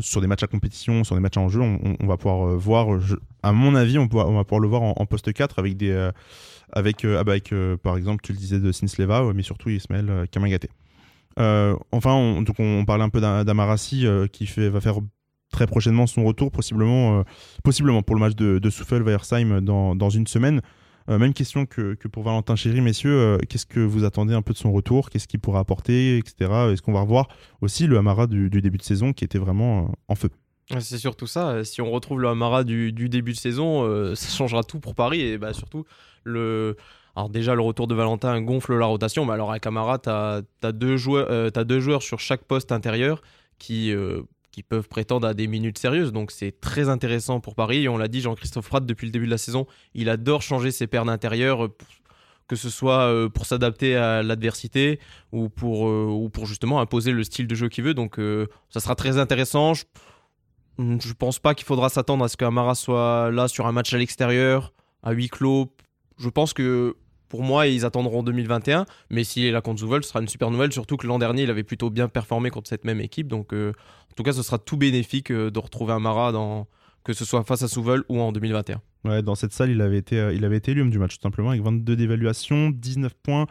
sur 0.00 0.20
des 0.20 0.26
matchs 0.26 0.42
à 0.42 0.48
compétition, 0.48 1.04
sur 1.04 1.14
des 1.14 1.20
matchs 1.20 1.36
en 1.36 1.48
jeu, 1.48 1.60
on, 1.60 2.06
va 2.08 2.16
pouvoir 2.16 2.56
voir, 2.56 2.98
à 3.44 3.52
mon 3.52 3.76
avis, 3.76 3.98
on, 3.98 4.08
va 4.08 4.44
pouvoir 4.44 4.58
le 4.58 4.66
voir 4.66 4.82
en, 4.82 5.06
poste 5.06 5.32
4 5.32 5.60
avec 5.60 5.76
des. 5.76 6.10
avec, 6.72 7.04
ah 7.04 7.22
bah, 7.22 7.34
par 7.80 7.96
exemple, 7.96 8.22
tu 8.24 8.32
le 8.32 8.38
disais 8.38 8.58
de 8.58 8.72
Sinsleva, 8.72 9.22
mais 9.34 9.44
surtout 9.44 9.68
Ismaël 9.68 10.26
Kamagaté. 10.32 10.68
Enfin, 11.36 12.12
on, 12.12 12.42
donc 12.42 12.56
on 12.58 12.84
parlait 12.84 13.04
un 13.04 13.08
peu 13.08 13.20
d'A- 13.20 13.44
d'Amarassi 13.44 14.04
qui 14.32 14.46
va 14.46 14.80
faire 14.80 14.98
très 15.52 15.68
prochainement 15.68 16.08
son 16.08 16.24
retour, 16.24 16.50
possiblement, 16.50 17.22
possiblement 17.62 18.02
pour 18.02 18.16
le 18.16 18.20
match 18.20 18.34
de, 18.34 18.58
de 18.58 18.70
Souffel-Weiersheim 18.70 19.60
dans, 19.60 19.94
dans 19.94 20.10
une 20.10 20.26
semaine. 20.26 20.60
Euh, 21.08 21.18
même 21.18 21.34
question 21.34 21.66
que, 21.66 21.94
pour 22.08 22.22
Valentin 22.22 22.56
Chéry, 22.56 22.80
messieurs. 22.80 23.12
euh, 23.18 23.38
Qu'est-ce 23.48 23.66
que 23.66 23.80
vous 23.80 24.04
attendez 24.04 24.34
un 24.34 24.42
peu 24.42 24.52
de 24.52 24.58
son 24.58 24.72
retour? 24.72 25.10
Qu'est-ce 25.10 25.28
qu'il 25.28 25.40
pourra 25.40 25.60
apporter, 25.60 26.18
etc. 26.18 26.50
Est-ce 26.72 26.82
qu'on 26.82 26.92
va 26.92 27.00
revoir 27.00 27.28
aussi 27.60 27.86
le 27.86 27.98
Amara 27.98 28.26
du, 28.26 28.48
début 28.50 28.78
de 28.78 28.82
saison 28.82 29.12
qui 29.12 29.24
était 29.24 29.38
vraiment 29.38 29.84
euh, 29.84 29.92
en 30.08 30.14
feu? 30.14 30.30
C'est 30.78 30.98
surtout 30.98 31.26
ça. 31.26 31.64
Si 31.64 31.82
on 31.82 31.90
retrouve 31.90 32.20
le 32.20 32.28
Hamara 32.28 32.64
du, 32.64 32.92
début 32.92 33.32
de 33.32 33.36
saison, 33.36 34.14
ça 34.14 34.28
changera 34.28 34.62
tout 34.62 34.80
pour 34.80 34.94
Paris. 34.94 35.20
Et 35.20 35.36
bah, 35.36 35.52
surtout, 35.52 35.84
le... 36.24 36.76
alors 37.14 37.28
déjà, 37.28 37.54
le 37.54 37.60
retour 37.60 37.88
de 37.88 37.94
Valentin 37.94 38.40
gonfle 38.40 38.78
la 38.78 38.86
rotation. 38.86 39.26
Mais 39.26 39.32
alors, 39.32 39.50
avec 39.50 39.66
Hamara, 39.66 39.98
tu 39.98 40.08
as, 40.08 40.72
deux, 40.72 40.96
joueurs- 40.96 41.52
t'as 41.52 41.64
deux 41.64 41.80
joueurs 41.80 42.02
sur 42.02 42.20
chaque 42.20 42.44
poste 42.44 42.72
intérieur 42.72 43.20
qui, 43.58 43.92
qui 44.52 44.62
peuvent 44.62 44.86
prétendre 44.88 45.26
à 45.26 45.34
des 45.34 45.48
minutes 45.48 45.78
sérieuses. 45.78 46.12
Donc, 46.12 46.30
c'est 46.30 46.60
très 46.60 46.88
intéressant 46.88 47.40
pour 47.40 47.54
Paris. 47.56 47.82
Et 47.84 47.88
on 47.88 47.96
l'a 47.96 48.06
dit, 48.08 48.20
Jean-Christophe 48.20 48.68
Pratt, 48.68 48.86
depuis 48.86 49.06
le 49.06 49.10
début 49.10 49.26
de 49.26 49.30
la 49.30 49.38
saison, 49.38 49.66
il 49.94 50.08
adore 50.08 50.42
changer 50.42 50.70
ses 50.70 50.86
paires 50.86 51.04
d'intérieur. 51.04 51.64
euh, 51.64 51.68
Que 52.48 52.56
ce 52.56 52.68
soit 52.68 53.04
euh, 53.08 53.28
pour 53.30 53.46
s'adapter 53.46 53.96
à 53.96 54.22
l'adversité 54.22 54.98
ou 55.32 55.48
pour, 55.48 55.88
euh, 55.88 56.04
ou 56.06 56.28
pour 56.28 56.44
justement 56.46 56.80
imposer 56.80 57.12
le 57.12 57.24
style 57.24 57.46
de 57.46 57.54
jeu 57.54 57.68
qu'il 57.70 57.82
veut. 57.84 57.94
Donc, 57.94 58.20
ça 58.68 58.80
sera 58.80 58.94
très 58.94 59.16
intéressant. 59.18 59.72
Je- 59.74 59.84
Je 60.78 61.12
pense 61.14 61.38
pas 61.38 61.54
qu'il 61.54 61.66
faudra 61.66 61.88
s'attendre 61.88 62.24
à 62.24 62.28
ce 62.28 62.36
qu'Amara 62.36 62.74
soit 62.74 63.30
là 63.30 63.46
sur 63.48 63.66
un 63.66 63.72
match 63.72 63.92
à 63.94 63.98
l'extérieur, 63.98 64.72
à 65.02 65.12
huis 65.12 65.28
clos. 65.28 65.72
Je 66.18 66.28
pense 66.28 66.52
que 66.52 66.96
pour 67.32 67.42
moi, 67.42 67.66
ils 67.66 67.86
attendront 67.86 68.22
2021. 68.22 68.84
Mais 69.08 69.24
s'il 69.24 69.46
est 69.46 69.50
là 69.50 69.62
contre 69.62 69.80
Zouvel, 69.80 70.02
ce 70.02 70.10
sera 70.10 70.20
une 70.20 70.28
super 70.28 70.50
nouvelle. 70.50 70.70
Surtout 70.70 70.98
que 70.98 71.06
l'an 71.06 71.18
dernier, 71.18 71.44
il 71.44 71.50
avait 71.50 71.62
plutôt 71.62 71.88
bien 71.88 72.06
performé 72.06 72.50
contre 72.50 72.68
cette 72.68 72.84
même 72.84 73.00
équipe. 73.00 73.26
Donc, 73.26 73.54
euh, 73.54 73.72
en 74.10 74.14
tout 74.14 74.22
cas, 74.22 74.34
ce 74.34 74.42
sera 74.42 74.58
tout 74.58 74.76
bénéfique 74.76 75.30
euh, 75.32 75.50
de 75.50 75.58
retrouver 75.58 75.94
Amara, 75.94 76.30
dans... 76.30 76.66
que 77.04 77.14
ce 77.14 77.24
soit 77.24 77.42
face 77.42 77.62
à 77.62 77.68
Zouvel 77.68 78.02
ou 78.10 78.20
en 78.20 78.32
2021. 78.32 78.82
Ouais, 79.06 79.22
dans 79.22 79.34
cette 79.34 79.54
salle, 79.54 79.70
il 79.70 79.80
avait 79.80 79.96
été, 79.96 80.18
euh, 80.18 80.34
il 80.34 80.90
du 80.90 80.98
match, 80.98 81.16
tout 81.16 81.22
simplement, 81.22 81.48
avec 81.48 81.62
22 81.62 81.96
d'évaluation, 81.96 82.68
19 82.68 83.14
points, 83.14 83.46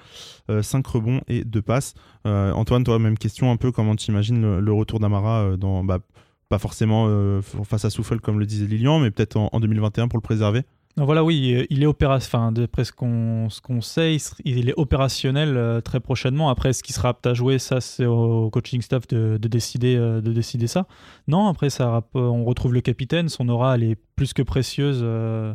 euh, 0.52 0.62
5 0.62 0.86
rebonds 0.86 1.22
et 1.28 1.44
2 1.44 1.62
passes. 1.64 1.96
Euh, 2.28 2.52
Antoine, 2.52 2.84
toi, 2.84 3.00
même 3.00 3.18
question 3.18 3.50
un 3.50 3.58
peu, 3.58 3.72
comment 3.72 3.96
tu 3.96 4.12
imagines 4.12 4.60
le, 4.60 4.74
retour 4.74 5.00
d'Amara 5.00 5.42
euh, 5.42 5.58
dans, 5.58 5.84
bah, 5.84 6.02
pas 6.50 6.60
forcément 6.60 7.08
euh, 7.08 7.42
face 7.42 7.84
à 7.84 7.90
Souffle, 7.90 8.20
comme 8.20 8.40
le 8.40 8.46
disait 8.46 8.68
Lilian, 8.68 9.00
mais 9.00 9.10
peut-être 9.10 9.38
en 9.38 9.60
2021 9.60 10.08
pour 10.08 10.18
le 10.18 10.22
préserver? 10.22 10.62
Voilà, 10.98 11.24
oui, 11.24 11.66
il 11.70 11.84
est 11.84 11.86
opérationnel. 11.86 12.54
D'après 12.54 12.84
ce 12.84 12.92
qu'on 12.92 13.82
sait, 13.82 14.18
il, 14.44 14.70
est 14.70 14.74
opérationnel 14.76 15.56
euh, 15.56 15.80
très 15.80 16.02
prochainement. 16.02 16.50
Après, 16.50 16.74
ce 16.74 16.84
qui 16.84 16.92
sera 16.92 17.10
apte 17.10 17.26
à 17.26 17.34
jouer, 17.34 17.60
ça, 17.60 17.80
c'est 17.80 18.06
au 18.06 18.50
coaching 18.50 18.82
staff 18.82 19.08
de, 19.08 19.38
de 19.42 19.48
décider, 19.48 19.96
euh, 19.96 20.20
de 20.20 20.34
décider 20.34 20.68
ça. 20.68 20.88
Non, 21.28 21.48
après, 21.48 21.70
ça, 21.70 22.04
on 22.14 22.44
retrouve 22.44 22.74
le 22.74 22.82
capitaine. 22.82 23.30
Son 23.30 23.48
aura, 23.48 23.76
elle 23.76 23.84
est 23.84 23.98
plus 24.16 24.34
que 24.34 24.42
précieuse 24.42 25.00
euh, 25.02 25.54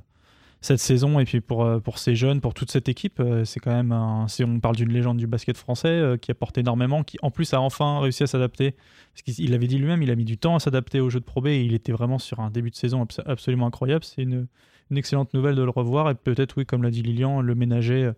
cette 0.62 0.80
saison. 0.80 1.20
Et 1.20 1.26
puis 1.26 1.42
pour, 1.42 1.68
pour 1.82 1.98
ces 1.98 2.16
jeunes, 2.16 2.40
pour 2.40 2.54
toute 2.54 2.70
cette 2.70 2.88
équipe, 2.88 3.22
c'est 3.44 3.60
quand 3.60 3.72
même 3.72 3.92
un. 3.92 4.26
Si 4.28 4.42
on 4.42 4.58
parle 4.58 4.76
d'une 4.76 4.90
légende 4.90 5.18
du 5.18 5.26
basket 5.26 5.58
français 5.58 6.16
qui 6.20 6.30
apporte 6.30 6.56
énormément, 6.56 7.02
qui 7.04 7.18
en 7.20 7.30
plus 7.30 7.52
a 7.52 7.60
enfin 7.60 8.00
réussi 8.00 8.22
à 8.22 8.26
s'adapter. 8.26 8.72
Parce 9.12 9.22
qu'il 9.22 9.44
il 9.44 9.54
avait 9.54 9.66
dit 9.66 9.78
lui-même, 9.78 10.02
il 10.02 10.10
a 10.10 10.16
mis 10.16 10.24
du 10.24 10.38
temps 10.38 10.56
à 10.56 10.60
s'adapter 10.60 11.00
au 11.00 11.10
jeu 11.10 11.20
de 11.20 11.24
Pro 11.24 11.42
B 11.42 11.48
et 11.48 11.62
il 11.62 11.74
était 11.74 11.92
vraiment 11.92 12.18
sur 12.18 12.40
un 12.40 12.50
début 12.50 12.70
de 12.70 12.76
saison 12.76 13.04
abs- 13.04 13.20
absolument 13.26 13.66
incroyable. 13.66 14.02
C'est 14.02 14.22
une 14.22 14.48
une 14.90 14.98
excellente 14.98 15.34
nouvelle 15.34 15.54
de 15.54 15.62
le 15.62 15.70
revoir. 15.70 16.10
Et 16.10 16.14
peut-être 16.14 16.56
oui 16.56 16.66
comme 16.66 16.82
l'a 16.82 16.90
dit 16.90 17.02
Lilian 17.02 17.40
le 17.40 17.54
ménager 17.54 18.04
euh, 18.04 18.12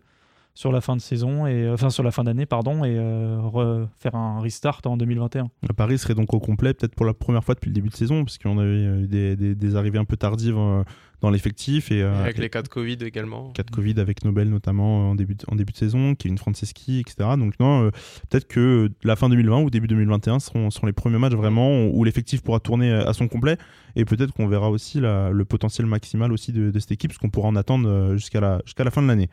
sur 0.59 0.73
la 0.73 0.81
fin 0.81 0.97
de 0.97 1.01
saison 1.01 1.47
et 1.47 1.53
euh, 1.63 1.73
enfin 1.75 1.89
sur 1.89 2.03
la 2.03 2.11
fin 2.11 2.25
d'année 2.25 2.45
pardon 2.45 2.83
et 2.83 2.97
euh, 2.97 3.37
re- 3.39 3.87
faire 3.97 4.15
un 4.15 4.41
restart 4.41 4.81
en 4.83 4.97
2021 4.97 5.47
Paris 5.77 5.97
serait 5.97 6.15
donc 6.15 6.33
au 6.33 6.39
complet, 6.41 6.73
peut-être 6.73 6.95
pour 6.95 7.05
la 7.05 7.13
première 7.13 7.45
fois 7.45 7.55
depuis 7.55 7.69
le 7.69 7.73
début 7.75 7.87
de 7.87 7.95
saison, 7.95 8.25
parce 8.25 8.37
qu'on 8.37 8.57
avait 8.59 8.83
eu 9.03 9.07
des, 9.07 9.37
des- 9.37 9.55
des 9.55 9.75
arrivées 9.77 9.99
un 9.99 10.03
peu 10.03 10.17
tardives 10.17 10.57
euh, 10.57 10.83
dans 11.21 11.29
l'effectif. 11.29 11.91
Et, 11.91 12.01
euh, 12.01 12.21
Avec 12.23 12.37
les 12.39 12.49
cas 12.49 12.61
de 12.61 12.67
Covid 12.67 12.97
également. 13.05 13.51
cas 13.51 13.63
de 13.63 13.71
Covid 13.71 13.99
avec 14.01 14.25
Nobel 14.25 14.49
notamment 14.49 15.07
euh, 15.07 15.11
en 15.11 15.15
début 15.15 15.35
de, 15.35 15.45
en 15.47 15.55
début 15.55 15.71
de 15.71 15.77
saison, 15.77 16.13
Kevin 16.15 16.37
Franceschi, 16.37 16.99
etc. 16.99 17.29
Donc 17.37 17.53
non, 17.61 17.83
euh, 17.85 17.91
peut-être 18.29 18.47
que 18.47 18.59
euh, 18.59 18.89
la 19.05 19.15
fin 19.15 19.29
2020 19.29 19.61
ou 19.61 19.69
début 19.69 19.87
2021 19.87 20.39
seront, 20.39 20.69
seront 20.71 20.87
les 20.87 20.93
premiers 20.93 21.19
matchs 21.19 21.33
vraiment 21.35 21.85
où 21.85 22.03
l'effectif 22.03 22.41
pourra 22.41 22.59
tourner 22.59 22.91
euh, 22.91 23.07
à 23.07 23.13
son 23.13 23.29
complet 23.29 23.55
et 23.95 24.03
peut-être 24.03 24.33
qu'on 24.33 24.47
verra 24.47 24.69
aussi 24.69 24.99
la- 24.99 25.29
le 25.29 25.45
potentiel 25.45 25.87
maximal 25.87 26.33
aussi 26.33 26.51
de, 26.51 26.69
de 26.71 26.79
cette 26.79 26.91
équipe, 26.91 27.11
parce 27.11 27.17
qu'on 27.19 27.29
pourra 27.29 27.47
en 27.47 27.55
attendre 27.55 27.87
euh, 27.87 28.17
jusqu'à 28.17 28.41
la, 28.41 28.61
jusqu'à 28.65 28.83
la 28.83 28.91
fin 28.91 29.01
de 29.01 29.07
l'année. 29.07 29.29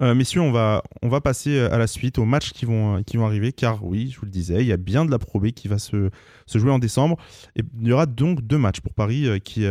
Euh, 0.00 0.14
messieurs, 0.14 0.40
on 0.40 0.52
va, 0.52 0.82
on 1.02 1.08
va 1.08 1.20
passer 1.20 1.58
euh, 1.58 1.72
à 1.72 1.78
la 1.78 1.88
suite, 1.88 2.18
aux 2.18 2.24
matchs 2.24 2.52
qui 2.52 2.64
vont, 2.64 2.96
euh, 2.98 3.02
qui 3.02 3.16
vont 3.16 3.26
arriver, 3.26 3.52
car 3.52 3.84
oui, 3.84 4.10
je 4.12 4.20
vous 4.20 4.26
le 4.26 4.30
disais, 4.30 4.60
il 4.60 4.66
y 4.66 4.72
a 4.72 4.76
bien 4.76 5.04
de 5.04 5.10
la 5.10 5.18
Pro 5.18 5.40
B 5.40 5.50
qui 5.50 5.66
va 5.66 5.78
se, 5.78 6.10
se 6.46 6.58
jouer 6.58 6.70
en 6.70 6.78
décembre. 6.78 7.16
Et 7.56 7.62
il 7.80 7.88
y 7.88 7.92
aura 7.92 8.06
donc 8.06 8.42
deux 8.42 8.58
matchs 8.58 8.80
pour 8.80 8.94
Paris 8.94 9.28
qui 9.42 9.66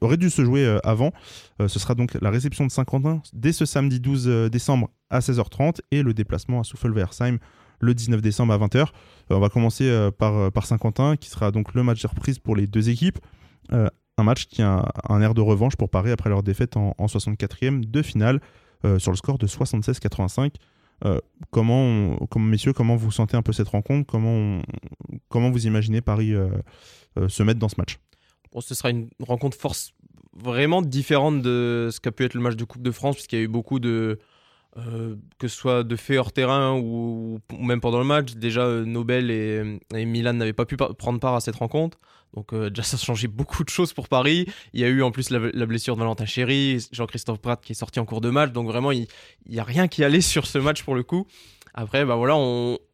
auraient 0.00 0.16
dû 0.16 0.30
se 0.30 0.44
jouer 0.44 0.78
avant. 0.84 1.12
Ce 1.68 1.78
sera 1.78 1.94
donc 1.94 2.16
la 2.20 2.30
réception 2.30 2.66
de 2.66 2.70
Saint-Quentin 2.70 3.22
dès 3.32 3.52
ce 3.52 3.64
samedi 3.64 4.00
12 4.00 4.28
euh, 4.28 4.48
décembre 4.48 4.90
à 5.10 5.20
16h30 5.20 5.80
et 5.90 6.02
le 6.02 6.14
déplacement 6.14 6.60
à 6.60 6.64
Souffle-Versheim 6.64 7.38
le 7.80 7.94
19 7.94 8.20
décembre 8.22 8.52
à 8.52 8.58
20h. 8.58 8.78
Euh, 8.78 8.86
on 9.30 9.40
va 9.40 9.48
commencer 9.48 10.08
par, 10.18 10.52
par 10.52 10.66
Saint-Quentin 10.66 11.16
qui 11.16 11.28
sera 11.28 11.50
donc 11.50 11.74
le 11.74 11.82
match 11.82 12.02
de 12.02 12.08
reprise 12.08 12.38
pour 12.38 12.56
les 12.56 12.66
deux 12.66 12.88
équipes. 12.88 13.18
Un 13.70 14.24
match 14.24 14.46
qui 14.46 14.62
a 14.62 14.92
un, 15.08 15.22
air 15.22 15.34
de 15.34 15.40
revanche 15.40 15.76
pour 15.76 15.88
Paris 15.88 16.10
après 16.10 16.28
leur 16.28 16.42
défaite 16.42 16.76
en 16.76 16.94
64e 17.06 17.90
de 17.90 18.02
finale 18.02 18.40
euh, 18.84 18.98
sur 18.98 19.10
le 19.10 19.16
score 19.16 19.38
de 19.38 19.46
76-85. 19.46 20.54
Euh, 21.04 21.18
comment, 21.50 22.16
comment, 22.30 22.46
messieurs, 22.46 22.72
comment 22.72 22.96
vous 22.96 23.10
sentez 23.10 23.36
un 23.36 23.42
peu 23.42 23.52
cette 23.52 23.68
rencontre? 23.68 24.06
Comment, 24.06 24.60
comment 25.28 25.50
vous 25.50 25.66
imaginez 25.66 26.00
Paris 26.00 26.32
euh, 26.34 26.48
se 27.28 27.42
mettre 27.42 27.58
dans 27.58 27.68
ce 27.68 27.76
match? 27.78 27.98
Bon, 28.52 28.60
ce 28.60 28.74
sera 28.74 28.90
une 28.90 29.08
rencontre 29.20 29.56
force 29.56 29.94
vraiment 30.34 30.82
différente 30.82 31.42
de 31.42 31.88
ce 31.92 32.00
qu'a 32.00 32.12
pu 32.12 32.24
être 32.24 32.34
le 32.34 32.40
match 32.40 32.56
de 32.56 32.64
Coupe 32.64 32.82
de 32.82 32.90
France, 32.90 33.16
puisqu'il 33.16 33.36
y 33.38 33.42
a 33.42 33.44
eu 33.44 33.48
beaucoup 33.48 33.80
de. 33.80 34.18
Euh, 34.78 35.16
que 35.38 35.48
ce 35.48 35.56
soit 35.56 35.84
de 35.84 35.96
faits 35.96 36.18
hors 36.18 36.32
terrain 36.32 36.78
ou, 36.78 37.40
même 37.58 37.82
pendant 37.82 37.98
le 37.98 38.06
match. 38.06 38.32
Déjà, 38.32 38.62
euh, 38.62 38.86
Nobel 38.86 39.30
et, 39.30 40.06
Milan 40.06 40.32
n'avaient 40.32 40.54
pas 40.54 40.64
pu 40.64 40.76
prendre 40.76 41.20
part 41.20 41.34
à 41.34 41.40
cette 41.40 41.56
rencontre. 41.56 41.98
Donc, 42.34 42.54
euh, 42.54 42.70
déjà, 42.70 42.82
ça 42.82 42.96
a 42.96 42.98
changé 42.98 43.28
beaucoup 43.28 43.64
de 43.64 43.68
choses 43.68 43.92
pour 43.92 44.08
Paris. 44.08 44.46
Il 44.72 44.80
y 44.80 44.84
a 44.84 44.88
eu 44.88 45.02
en 45.02 45.10
plus 45.10 45.28
la, 45.28 45.66
blessure 45.66 45.94
de 45.94 46.00
Valentin 46.00 46.24
Chéry, 46.24 46.78
Jean-Christophe 46.90 47.40
Pratt 47.40 47.60
qui 47.62 47.72
est 47.72 47.74
sorti 47.74 48.00
en 48.00 48.06
cours 48.06 48.22
de 48.22 48.30
match. 48.30 48.52
Donc, 48.52 48.66
vraiment, 48.66 48.92
il 48.92 49.06
n'y 49.46 49.58
a 49.58 49.64
rien 49.64 49.88
qui 49.88 50.04
allait 50.04 50.22
sur 50.22 50.46
ce 50.46 50.56
match 50.56 50.82
pour 50.84 50.94
le 50.94 51.02
coup. 51.02 51.26
Après, 51.74 52.06
bah 52.06 52.16
voilà, 52.16 52.36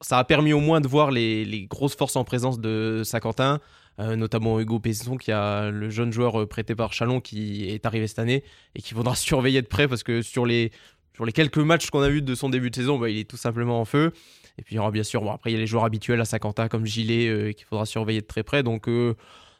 ça 0.01 0.19
a 0.19 0.25
permis 0.25 0.53
au 0.53 0.61
moins 0.61 0.81
de 0.81 0.89
voir 0.89 1.13
les, 1.13 1.67
grosses 1.71 1.97
forces 1.97 2.17
en 2.17 2.25
présence 2.25 2.61
de 2.61 3.03
Saint-Quentin, 3.05 3.59
notamment 3.99 4.61
Hugo 4.61 4.79
Pesson, 4.79 5.17
qui 5.17 5.33
a 5.33 5.71
le 5.71 5.91
jeune 5.91 6.13
joueur 6.13 6.47
prêté 6.49 6.77
par 6.77 6.93
Chalon 6.93 7.21
qui 7.21 7.69
est 7.69 7.87
arrivé 7.87 8.07
cette 8.07 8.21
année 8.21 8.45
et 8.77 8.83
qu'il 8.83 8.97
faudra 8.97 9.15
surveiller 9.17 9.63
de 9.63 9.67
près 9.67 9.89
parce 9.89 10.05
que 10.05 10.23
sur 10.23 10.47
les, 10.47 10.71
sur 11.19 11.25
les 11.25 11.33
quelques 11.33 11.59
matchs 11.59 11.91
qu'on 11.91 12.03
a 12.03 12.09
vus 12.09 12.23
de 12.23 12.37
son 12.37 12.49
début 12.49 12.71
de 12.71 12.77
saison, 12.77 12.97
bah, 12.97 13.11
il 13.11 13.19
est 13.19 13.29
tout 13.29 13.37
simplement 13.37 13.81
en 13.81 13.85
feu. 13.85 14.13
Et 14.57 14.63
puis 14.63 14.77
il 14.77 14.77
y 14.77 14.79
aura 14.79 14.93
bien 14.93 15.03
sûr, 15.03 15.21
bon, 15.21 15.33
après 15.33 15.51
il 15.51 15.55
y 15.55 15.57
a 15.57 15.59
les 15.59 15.67
joueurs 15.67 15.85
habituels 15.85 16.21
à 16.21 16.25
Saint-Quentin 16.25 16.69
comme 16.69 16.87
Gilet 16.87 17.27
euh, 17.27 17.51
qu'il 17.51 17.67
faudra 17.67 17.87
surveiller 17.87 18.21
de 18.21 18.27
très 18.27 18.45
près. 18.45 18.63
Donc 18.63 18.89
euh, 18.89 19.17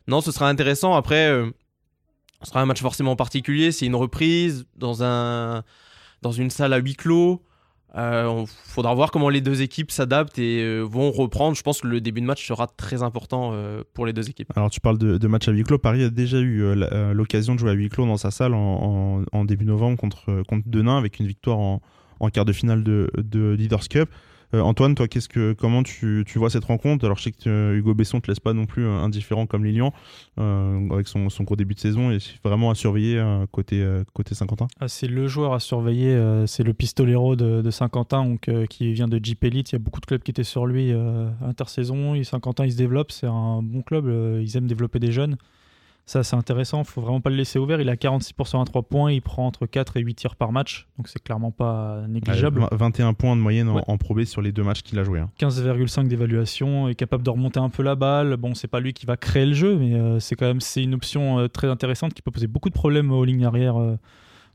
non, 0.07 0.21
ce 0.21 0.31
sera 0.31 0.49
intéressant. 0.49 0.95
Après, 0.95 1.29
euh, 1.29 1.51
ce 2.43 2.51
sera 2.51 2.61
un 2.61 2.67
match 2.67 2.81
forcément 2.81 3.17
particulier. 3.17 3.73
C'est 3.73 3.87
une 3.87 3.97
reprise 3.97 4.67
dans 4.77 5.03
une 6.31 6.51
salle 6.51 6.73
à 6.73 6.77
huis 6.77 6.95
clos. 6.95 7.43
Il 7.99 8.47
faudra 8.47 8.95
voir 8.95 9.11
comment 9.11 9.29
les 9.29 9.41
deux 9.41 9.63
équipes 9.63 9.91
s'adaptent 9.91 10.39
et 10.39 10.63
euh, 10.63 10.83
vont 10.83 11.11
reprendre. 11.11 11.57
Je 11.57 11.63
pense 11.63 11.81
que 11.81 11.89
le 11.89 12.01
début 12.01 12.21
de 12.21 12.27
match 12.27 12.47
sera 12.47 12.69
très 12.69 13.03
important 13.03 13.51
euh, 13.53 13.83
pour 13.93 14.07
les 14.07 14.13
deux 14.13 14.31
équipes. 14.31 14.53
Alors 14.55 14.71
tu 14.71 14.81
parles 14.81 14.99
de, 14.99 15.27
match 15.27 15.49
à 15.49 15.53
huis 15.53 15.65
clos. 15.65 15.79
Paris 15.79 16.05
a 16.05 16.11
déjà 16.11 16.39
eu 16.39 16.63
euh, 16.63 16.87
euh, 16.93 17.13
l'occasion 17.13 17.55
de 17.55 17.61
jouer 17.61 17.71
à 17.71 17.75
huis 17.75 17.89
clos 17.89 18.07
dans 18.07 18.17
sa 18.17 18.31
salle 18.31 18.55
en, 18.55 19.45
début 19.45 19.65
novembre 19.65 19.99
contre, 19.99 20.31
euh, 20.31 20.43
contre 20.45 20.69
Denain 20.69 20.97
avec 20.97 21.19
une 21.19 21.27
victoire 21.27 21.59
en, 21.59 21.81
en 22.21 22.29
quart 22.29 22.45
de 22.45 22.53
finale 22.53 22.85
de, 22.85 23.11
de 23.17 23.55
Leaders 23.59 23.89
Cup. 23.89 24.09
Euh, 24.55 24.61
Antoine, 24.61 24.95
toi, 24.95 25.07
comment 25.59 25.83
tu, 25.83 26.25
tu 26.27 26.39
vois 26.39 26.49
cette 26.51 26.65
rencontre? 26.65 27.05
Alors 27.05 27.19
je 27.19 27.25
sais 27.25 27.33
que 27.33 27.49
euh, 27.49 27.77
Hugo 27.77 27.95
Besson 27.95 28.21
te 28.21 28.31
laisse 28.31 28.41
pas 28.41 28.55
non 28.55 28.65
plus 28.65 28.87
euh, 28.87 28.93
indifférent 28.93 29.47
comme 29.47 29.65
Lilian 29.65 29.93
avec 30.37 31.09
son, 31.09 31.29
son 31.29 31.45
début 31.45 31.75
de 31.75 31.81
saison 31.81 32.11
et 32.11 32.21
c'est 32.21 32.41
vraiment 32.45 32.71
à 32.71 32.75
surveiller 32.75 33.21
côté, 33.51 33.85
côté 34.13 34.35
Saint-Quentin. 34.35 34.69
Ah, 34.81 34.87
c'est 34.87 35.09
le 35.09 35.27
joueur 35.27 35.53
à 35.53 35.61
surveiller 35.61 36.17
c'est 36.47 36.63
le 36.63 36.73
pistolero 36.73 37.35
de, 37.35 37.63
de 37.63 37.71
Saint-Quentin 37.71 38.25
donc, 38.25 38.49
qui 38.69 38.93
vient 38.93 39.09
de 39.09 39.19
Jeep 39.21 39.43
Elite. 39.43 39.73
Il 39.73 39.75
y 39.75 39.77
a 39.77 39.79
beaucoup 39.81 40.01
de 40.01 40.07
clubs 40.07 40.23
qui 40.23 40.31
étaient 40.31 40.45
sur 40.45 40.67
lui 40.67 40.93
intersaison. 41.43 42.23
Saint-Quentin 42.23 42.67
il 42.67 42.73
se 42.73 42.77
développe. 42.77 43.11
C'est 43.11 43.27
un 43.27 43.63
bon 43.63 43.83
club 43.83 44.07
ils 44.41 44.57
aiment 44.57 44.69
développer 44.69 45.01
des 45.01 45.11
jeunes 45.11 45.37
ça 46.09 46.23
c'est 46.25 46.37
intéressant 46.37 46.83
faut 46.85 47.01
vraiment 47.01 47.21
pas 47.21 47.31
le 47.31 47.37
laisser 47.37 47.59
ouvert 47.59 47.81
il 47.81 47.89
a 47.89 47.95
46% 47.97 48.61
à 48.61 48.65
3 48.65 48.83
points 48.83 49.13
il 49.13 49.21
prend 49.23 49.47
entre 49.47 49.67
4 49.67 49.97
et 49.97 50.01
8 50.01 50.15
tirs 50.15 50.37
par 50.37 50.51
match 50.53 50.89
donc 50.97 51.07
c'est 51.09 51.23
clairement 51.23 51.51
pas 51.53 52.03
négligeable 52.09 52.63
Euh, 52.73 52.77
21 52.77 53.13
points 53.15 53.37
de 53.37 53.41
moyenne 53.41 53.69
en, 53.69 53.77
Ouais. 53.77 53.83
en 53.87 53.99
Pro 53.99 54.15
B 54.15 54.25
sur 54.25 54.41
les 54.43 54.51
deux 54.53 54.63
matchs 54.65 54.83
qu'il 54.83 54.99
a 54.99 55.05
joué. 55.05 55.21
hein. 55.21 55.31
15,5 55.39 56.09
d'évaluation, 56.09 56.89
est 56.89 56.95
capable 56.95 57.23
de 57.23 57.31
remonter 57.31 57.61
un 57.61 57.69
peu 57.71 57.83
la 57.83 57.95
balle. 57.95 58.37
Bon, 58.37 58.55
c'est 58.55 58.69
pas 58.69 58.81
lui 58.81 58.93
qui 58.93 59.07
va 59.07 59.17
créer 59.17 59.47
le 59.47 59.53
jeu, 59.53 59.77
mais 59.79 59.95
euh, 59.95 60.19
c'est 60.21 60.35
quand 60.35 60.47
même 60.47 60.61
c'est 60.61 60.83
une 60.83 60.95
option 60.95 61.39
euh, 61.39 61.49
très 61.49 61.69
intéressante 61.69 62.15
qui 62.15 62.23
peut 62.23 62.31
poser 62.31 62.47
beaucoup 62.47 62.69
de 62.71 62.75
problèmes 62.75 63.13
aux 63.13 63.25
lignes 63.25 63.45
arrière 63.45 63.77
euh, 63.79 63.97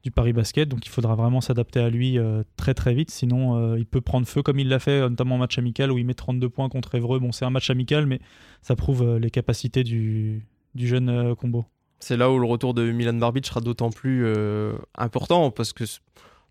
du 0.04 0.12
Paris 0.12 0.34
Basket. 0.34 0.68
Donc 0.68 0.86
il 0.86 0.90
faudra 0.90 1.16
vraiment 1.16 1.40
s'adapter 1.40 1.80
à 1.80 1.90
lui 1.90 2.18
euh, 2.18 2.44
très 2.58 2.74
très 2.74 2.94
vite, 2.94 3.12
sinon 3.12 3.56
euh, 3.58 3.78
il 3.80 3.86
peut 3.86 4.02
prendre 4.02 4.28
feu 4.28 4.42
comme 4.42 4.60
il 4.60 4.68
l'a 4.70 4.80
fait, 4.80 5.00
notamment 5.08 5.36
en 5.36 5.38
match 5.38 5.58
amical 5.58 5.92
où 5.92 5.98
il 5.98 6.06
met 6.06 6.14
32 6.16 6.50
points 6.50 6.68
contre 6.70 6.96
Évreux. 6.96 7.20
Bon, 7.20 7.32
c'est 7.32 7.46
un 7.46 7.50
match 7.52 7.70
amical, 7.70 8.06
mais 8.08 8.20
ça 8.62 8.76
prouve 8.76 9.04
euh, 9.04 9.20
les 9.20 9.30
capacités 9.30 9.84
du, 9.84 10.46
du 10.76 10.88
jeune 10.88 11.10
euh, 11.10 11.36
combo. 11.36 11.66
C'est 12.00 12.18
là 12.18 12.30
où 12.32 12.38
le 12.38 12.46
retour 12.46 12.74
de 12.74 12.92
Milan 12.92 13.14
Barbic 13.14 13.46
sera 13.46 13.62
d'autant 13.62 13.90
plus 13.90 14.26
euh, 14.26 14.74
important 14.96 15.52
parce 15.52 15.72
que 15.72 15.86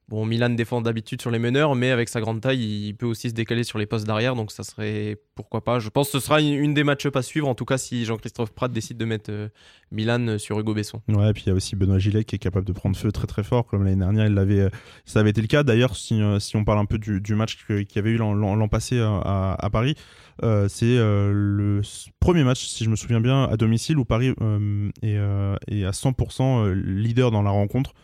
bon, 0.08 0.26
Milan 0.26 0.50
défend 0.50 0.80
d'habitude 0.80 1.20
sur 1.20 1.30
les 1.30 1.38
meneurs, 1.38 1.74
mais 1.74 1.90
avec 1.90 2.08
sa 2.08 2.20
grande 2.20 2.40
taille, 2.40 2.88
il 2.88 2.94
peut 2.94 3.06
aussi 3.06 3.30
se 3.30 3.34
décaler 3.34 3.64
sur 3.64 3.78
les 3.78 3.86
postes 3.86 4.06
d'arrière, 4.06 4.34
donc 4.34 4.52
ça 4.52 4.62
serait 4.62 5.16
pourquoi 5.34 5.64
pas. 5.64 5.78
Je 5.78 5.88
pense 5.88 6.10
que 6.10 6.18
ce 6.18 6.24
sera 6.24 6.40
une, 6.40 6.74
des 6.74 6.84
match-up 6.84 7.16
à 7.16 7.22
suivre, 7.22 7.48
en 7.48 7.54
tout 7.54 7.64
cas 7.64 7.78
si 7.78 8.04
Jean-Christophe 8.04 8.52
Pratt 8.52 8.70
décide 8.70 8.98
de 8.98 9.04
mettre 9.04 9.30
euh, 9.30 9.48
Milan 9.90 10.38
sur 10.38 10.58
Hugo 10.58 10.74
Besson. 10.74 11.00
Ouais, 11.08 11.30
et 11.30 11.32
puis 11.32 11.44
il 11.46 11.48
y 11.48 11.52
a 11.52 11.54
aussi 11.54 11.76
Benoît 11.76 11.98
Gillet 11.98 12.24
qui 12.24 12.36
est 12.36 12.38
capable 12.38 12.66
de 12.66 12.72
prendre 12.72 12.96
feu 12.96 13.10
très 13.12 13.26
très 13.26 13.42
fort, 13.42 13.66
comme 13.66 13.84
l'année 13.84 13.96
dernière, 13.96 14.28
euh, 14.30 14.70
ça 15.04 15.20
avait 15.20 15.30
été 15.30 15.40
le 15.40 15.46
cas. 15.46 15.62
D'ailleurs, 15.62 15.96
si, 15.96 16.20
euh, 16.20 16.38
on 16.54 16.64
parle 16.64 16.78
un 16.78 16.84
peu 16.84 16.98
du, 16.98 17.34
match 17.34 17.64
qu'il 17.66 17.86
y 17.94 17.98
avait 17.98 18.10
eu 18.10 18.16
l'an- 18.16 18.68
passé 18.68 18.98
euh, 18.98 19.08
à, 19.22 19.68
Paris, 19.70 19.94
euh, 20.42 20.66
c'est 20.68 20.84
euh, 20.86 21.32
le 21.32 21.82
premier 22.20 22.44
match, 22.44 22.66
si 22.66 22.84
je 22.84 22.90
me 22.90 22.96
souviens 22.96 23.20
bien, 23.20 23.44
à 23.44 23.56
domicile 23.56 23.98
où 23.98 24.04
Paris 24.04 24.34
euh, 24.40 24.88
est, 25.02 25.16
euh, 25.16 25.56
est 25.68 25.84
à 25.84 25.90
100% 25.90 26.42
euh, 26.42 26.74
leader 26.74 27.30
dans 27.30 27.42
la 27.42 27.50
rencontre. 27.50 27.94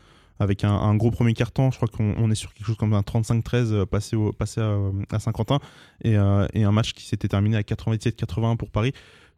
Avec 0.41 0.65
un, 0.65 0.73
un 0.73 0.95
gros 0.95 1.11
premier 1.11 1.35
carton, 1.35 1.71
je 1.71 1.77
crois 1.77 1.89
qu'on 1.89 2.15
on 2.17 2.31
est 2.31 2.37
sur 2.37 2.55
quelque 2.55 2.67
chose 2.67 2.77
comme 2.77 2.95
un 2.95 3.01
35-13 3.01 3.73
euh, 3.73 3.87
passé, 3.87 4.15
au, 4.17 4.33
passé 4.33 4.61
à, 4.61 4.79
à 5.11 5.19
Saint-Quentin, 5.19 5.59
et, 6.05 6.17
euh, 6.17 6.47
et 6.55 6.65
un 6.65 6.73
match 6.73 6.93
qui 6.93 7.05
s'était 7.05 7.29
terminé 7.29 7.57
à 7.57 7.63
97-81 7.63 8.57
pour 8.57 8.71
Paris. 8.71 8.93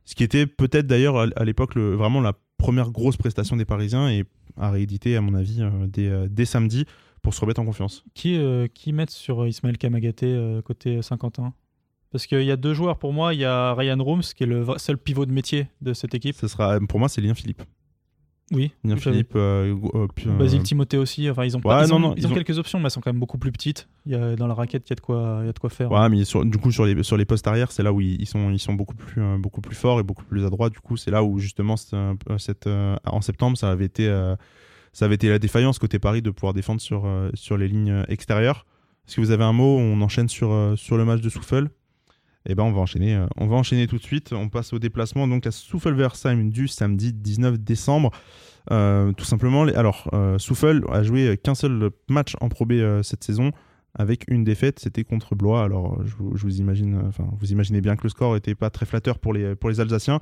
Ce 0.04 0.14
qui 0.14 0.24
était 0.24 0.46
peut-être 0.46 0.86
d'ailleurs 0.86 1.18
à 1.18 1.26
à 1.36 1.44
l'époque 1.44 1.76
vraiment 1.76 2.20
la 2.20 2.34
première 2.58 2.90
grosse 2.90 3.16
prestation 3.16 3.56
des 3.56 3.64
Parisiens 3.64 4.10
et 4.10 4.24
à 4.56 4.70
rééditer, 4.70 5.16
à 5.16 5.20
mon 5.20 5.34
avis, 5.34 5.62
euh, 5.62 5.86
dès, 5.86 6.28
dès 6.28 6.44
samedi 6.44 6.84
pour 7.22 7.34
se 7.34 7.40
remettre 7.40 7.60
en 7.60 7.64
confiance. 7.64 8.04
Qui, 8.14 8.36
euh, 8.36 8.66
qui 8.72 8.92
mettent 8.92 9.10
sur 9.10 9.46
Ismaël 9.46 9.78
Kamagaté 9.78 10.26
euh, 10.26 10.62
côté 10.62 11.02
Saint-Quentin 11.02 11.52
Parce 12.10 12.26
qu'il 12.26 12.42
y 12.42 12.50
a 12.50 12.56
deux 12.56 12.74
joueurs 12.74 12.98
pour 12.98 13.12
moi. 13.12 13.34
Il 13.34 13.40
y 13.40 13.44
a 13.44 13.74
Ryan 13.74 14.02
Rooms 14.02 14.22
qui 14.22 14.44
est 14.44 14.46
le 14.46 14.66
seul 14.78 14.98
pivot 14.98 15.26
de 15.26 15.32
métier 15.32 15.68
de 15.80 15.92
cette 15.92 16.14
équipe. 16.14 16.36
Ce 16.36 16.48
sera, 16.48 16.78
pour 16.80 16.98
moi, 16.98 17.08
c'est 17.08 17.20
Lien 17.20 17.34
Philippe. 17.34 17.62
Oui. 18.52 18.72
J'avais- 18.84 19.00
Philippe, 19.00 19.32
euh, 19.36 19.76
euh, 19.94 20.06
euh, 20.26 20.36
Basile 20.38 20.62
Timothée 20.62 20.96
aussi. 20.98 21.30
Enfin, 21.30 21.44
ils 21.44 21.56
ont, 21.56 21.60
pas- 21.60 21.78
Ouais, 21.80 21.86
ils 21.86 21.90
non, 21.90 21.96
ont, 21.96 21.98
non, 22.00 22.14
ils 22.16 22.22
ils 22.22 22.26
ont 22.26 22.30
ont- 22.30 22.34
quelques 22.34 22.58
options, 22.58 22.78
mais 22.80 22.86
elles 22.86 22.90
sont 22.90 23.00
quand 23.00 23.12
même 23.12 23.20
beaucoup 23.20 23.38
plus 23.38 23.52
petites. 23.52 23.88
Il 24.06 24.12
y 24.12 24.14
a, 24.16 24.34
dans 24.34 24.46
la 24.48 24.54
raquette, 24.54 24.88
il 24.88 24.90
y 24.90 24.92
a 24.94 24.96
de 24.96 25.00
quoi, 25.00 25.38
il 25.42 25.46
y 25.46 25.48
a 25.48 25.52
de 25.52 25.58
quoi 25.58 25.70
faire. 25.70 25.90
Ouais, 25.92 26.08
mais 26.08 26.24
sur- 26.24 26.44
du 26.44 26.58
coup, 26.58 26.72
sur 26.72 26.84
les, 26.84 27.02
sur 27.04 27.16
les 27.16 27.24
postes 27.24 27.46
arrière, 27.46 27.70
c'est 27.70 27.82
là 27.84 27.92
où 27.92 28.00
ils, 28.00 28.26
sont, 28.26 28.50
ils 28.50 28.58
sont 28.58 28.74
beaucoup, 28.74 28.94
plus, 28.96 29.22
euh, 29.22 29.38
beaucoup 29.38 29.60
plus 29.60 29.76
forts 29.76 30.00
et 30.00 30.02
beaucoup 30.02 30.24
plus 30.24 30.44
adroits. 30.44 30.68
Du 30.70 30.80
coup, 30.80 30.96
c'est 30.96 31.10
là 31.12 31.22
où, 31.22 31.38
justement, 31.38 31.76
cette, 31.76 32.66
en 33.06 33.20
septembre, 33.20 33.56
ça 33.56 33.70
avait 33.70 33.84
été, 33.86 34.06
ça 34.92 35.04
avait 35.04 35.14
été 35.14 35.28
la 35.28 35.38
défaillance 35.38 35.78
côté 35.78 35.98
Paris 36.00 36.22
de 36.22 36.30
pouvoir 36.30 36.52
défendre 36.52 36.80
sur, 36.80 37.06
sur 37.34 37.56
les 37.56 37.68
lignes 37.68 38.04
extérieures. 38.08 38.66
Est-ce 39.06 39.16
que 39.16 39.20
vous 39.20 39.30
avez 39.30 39.44
un 39.44 39.52
mot? 39.52 39.78
On 39.78 40.00
enchaîne 40.02 40.28
sur, 40.28 40.72
sur 40.76 40.96
le 40.96 41.04
match 41.04 41.20
de 41.20 41.28
Souffle 41.28 41.68
eh 42.46 42.54
ben 42.54 42.64
on 42.64 42.72
va 42.72 42.80
enchaîner, 42.80 43.22
on 43.36 43.46
va 43.46 43.56
enchaîner 43.56 43.86
tout 43.86 43.98
de 43.98 44.02
suite. 44.02 44.32
On 44.32 44.48
passe 44.48 44.72
au 44.72 44.78
déplacement 44.78 45.28
donc 45.28 45.46
à 45.46 45.50
Souffle-Versheim 45.50 46.50
du 46.50 46.68
samedi 46.68 47.12
19 47.12 47.58
décembre. 47.58 48.10
tout 48.68 49.24
simplement, 49.24 49.64
alors 49.64 50.10
Souffle 50.38 50.82
a 50.90 51.02
joué 51.02 51.36
qu'un 51.36 51.54
seul 51.54 51.90
match 52.08 52.36
en 52.40 52.48
Pro 52.48 52.66
cette 53.02 53.24
saison 53.24 53.52
avec 53.94 54.24
une 54.28 54.44
défaite, 54.44 54.78
c'était 54.78 55.04
contre 55.04 55.34
Blois. 55.34 55.64
Alors, 55.64 56.00
je 56.04 56.14
vous, 56.16 56.60
imagine, 56.60 57.10
imaginez 57.48 57.80
bien 57.80 57.96
que 57.96 58.04
le 58.04 58.08
score 58.08 58.34
n'était 58.34 58.54
pas 58.54 58.70
très 58.70 58.86
flatteur 58.86 59.18
pour 59.18 59.32
les, 59.32 59.80
Alsaciens. 59.80 60.20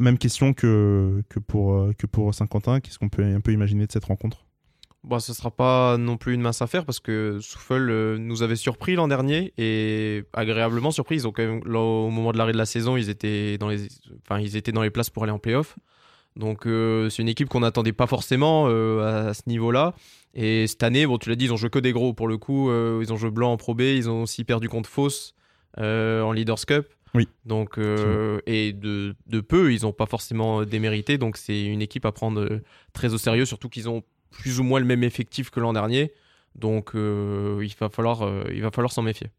Même 0.00 0.18
question 0.18 0.54
que, 0.54 1.22
que 1.28 1.38
pour, 1.38 1.90
que 1.98 2.06
pour 2.06 2.34
Saint-Quentin. 2.34 2.80
Qu'est-ce 2.80 2.98
qu'on 2.98 3.10
peut 3.10 3.22
un 3.22 3.40
peu 3.40 3.52
imaginer 3.52 3.86
de 3.86 3.92
cette 3.92 4.06
rencontre? 4.06 4.46
Bon, 5.04 5.18
ce 5.18 5.32
ne 5.32 5.36
sera 5.36 5.50
pas 5.50 5.98
non 5.98 6.16
plus 6.16 6.32
une 6.32 6.40
mince 6.40 6.62
affaire 6.62 6.86
parce 6.86 6.98
que 6.98 7.38
Souffle 7.42 7.90
euh, 7.90 8.16
nous 8.16 8.42
avait 8.42 8.56
surpris 8.56 8.94
l'an 8.94 9.06
dernier 9.06 9.52
et 9.58 10.24
agréablement 10.32 10.92
surpris. 10.92 11.16
Ils 11.16 11.28
ont 11.28 11.32
quand 11.32 11.42
même, 11.42 11.60
au 11.76 12.08
moment 12.08 12.32
de 12.32 12.38
l'arrêt 12.38 12.52
de 12.52 12.56
la 12.56 12.64
saison, 12.64 12.96
ils 12.96 13.10
étaient 13.10 13.58
dans 13.58 13.68
les, 13.68 13.86
enfin, 14.22 14.40
ils 14.40 14.56
étaient 14.56 14.72
dans 14.72 14.82
les 14.82 14.88
places 14.88 15.10
pour 15.10 15.22
aller 15.22 15.32
en 15.32 15.38
playoff. 15.38 15.76
Donc 16.36 16.66
euh, 16.66 17.10
c'est 17.10 17.20
une 17.20 17.28
équipe 17.28 17.50
qu'on 17.50 17.60
n'attendait 17.60 17.92
pas 17.92 18.06
forcément 18.06 18.64
euh, 18.68 19.28
à 19.28 19.34
ce 19.34 19.42
niveau-là. 19.46 19.94
Et 20.32 20.66
cette 20.66 20.82
année, 20.82 21.06
bon, 21.06 21.18
tu 21.18 21.28
l'as 21.28 21.36
dit, 21.36 21.44
ils 21.44 21.52
ont 21.52 21.58
joué 21.58 21.68
que 21.68 21.78
des 21.78 21.92
gros 21.92 22.14
pour 22.14 22.26
le 22.26 22.38
coup. 22.38 22.70
Ils 22.72 23.12
ont 23.12 23.16
joué 23.16 23.30
blanc 23.30 23.52
en 23.52 23.58
Pro 23.58 23.74
B, 23.74 23.82
ils 23.82 24.08
ont 24.08 24.22
aussi 24.22 24.42
perdu 24.42 24.70
contre 24.70 24.88
Fausse 24.88 25.34
en 25.76 26.32
Leaders 26.32 26.64
Cup. 26.66 26.86
Oui. 27.14 27.28
Donc, 27.44 27.78
et 28.46 28.72
de, 28.72 29.14
de, 29.26 29.40
peu, 29.40 29.72
ils 29.72 29.82
n'ont 29.82 29.92
pas 29.92 30.06
forcément 30.06 30.64
démérité. 30.64 31.18
Donc 31.18 31.36
c'est 31.36 31.62
une 31.62 31.82
équipe 31.82 32.06
à 32.06 32.10
prendre 32.10 32.60
très 32.94 33.12
au 33.12 33.18
sérieux, 33.18 33.44
surtout 33.44 33.68
qu'ils 33.68 33.88
ont 33.88 34.02
plus 34.38 34.60
ou 34.60 34.64
moins 34.64 34.80
le 34.80 34.86
même 34.86 35.02
effectif 35.02 35.50
que 35.50 35.60
l'an 35.60 35.72
dernier. 35.72 36.12
Donc 36.54 36.92
il 36.94 37.74
va 37.80 37.88
falloir, 37.88 38.28
il 38.52 38.62
va 38.62 38.70
falloir 38.70 38.92
s'en 38.92 39.02
méfier. 39.02 39.30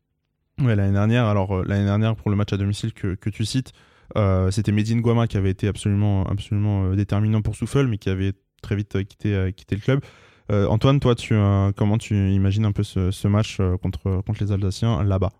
Ouais, 0.61 0.75
l'année 0.75 0.93
dernière, 0.93 1.25
alors 1.25 1.63
l'année 1.63 1.85
dernière 1.85 2.15
pour 2.15 2.29
le 2.29 2.35
match 2.35 2.51
à 2.53 2.57
domicile 2.57 2.93
que, 2.93 3.15
que 3.15 3.29
tu 3.29 3.45
cites, 3.45 3.73
euh, 4.15 4.51
c'était 4.51 4.71
Medine 4.71 5.01
Guama 5.01 5.27
qui 5.27 5.37
avait 5.37 5.49
été 5.49 5.67
absolument, 5.67 6.25
absolument 6.25 6.85
euh, 6.85 6.95
déterminant 6.95 7.41
pour 7.41 7.55
Souffle, 7.55 7.87
mais 7.87 7.97
qui 7.97 8.09
avait 8.09 8.33
très 8.61 8.75
vite 8.75 8.95
euh, 8.95 9.03
quitté, 9.03 9.53
quitté 9.55 9.75
le 9.75 9.81
club. 9.81 10.01
Antoine, 10.47 10.99
toi, 10.99 11.15
tu, 11.15 11.33
comment 11.75 11.97
tu 11.97 12.15
imagines 12.31 12.65
un 12.65 12.71
peu 12.71 12.83
ce, 12.83 13.27
match 13.27 13.57
contre, 13.81 14.21
contre 14.21 14.43
les 14.43 14.51
Alsaciens 14.51 15.03
là-bas? 15.03 15.31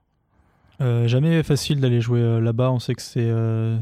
Jamais 0.80 1.44
facile 1.44 1.80
d'aller 1.80 2.02
jouer 2.02 2.42
là-bas. 2.42 2.72
On 2.72 2.80
sait 2.80 2.96
que 2.96 3.04
c'est 3.04 3.32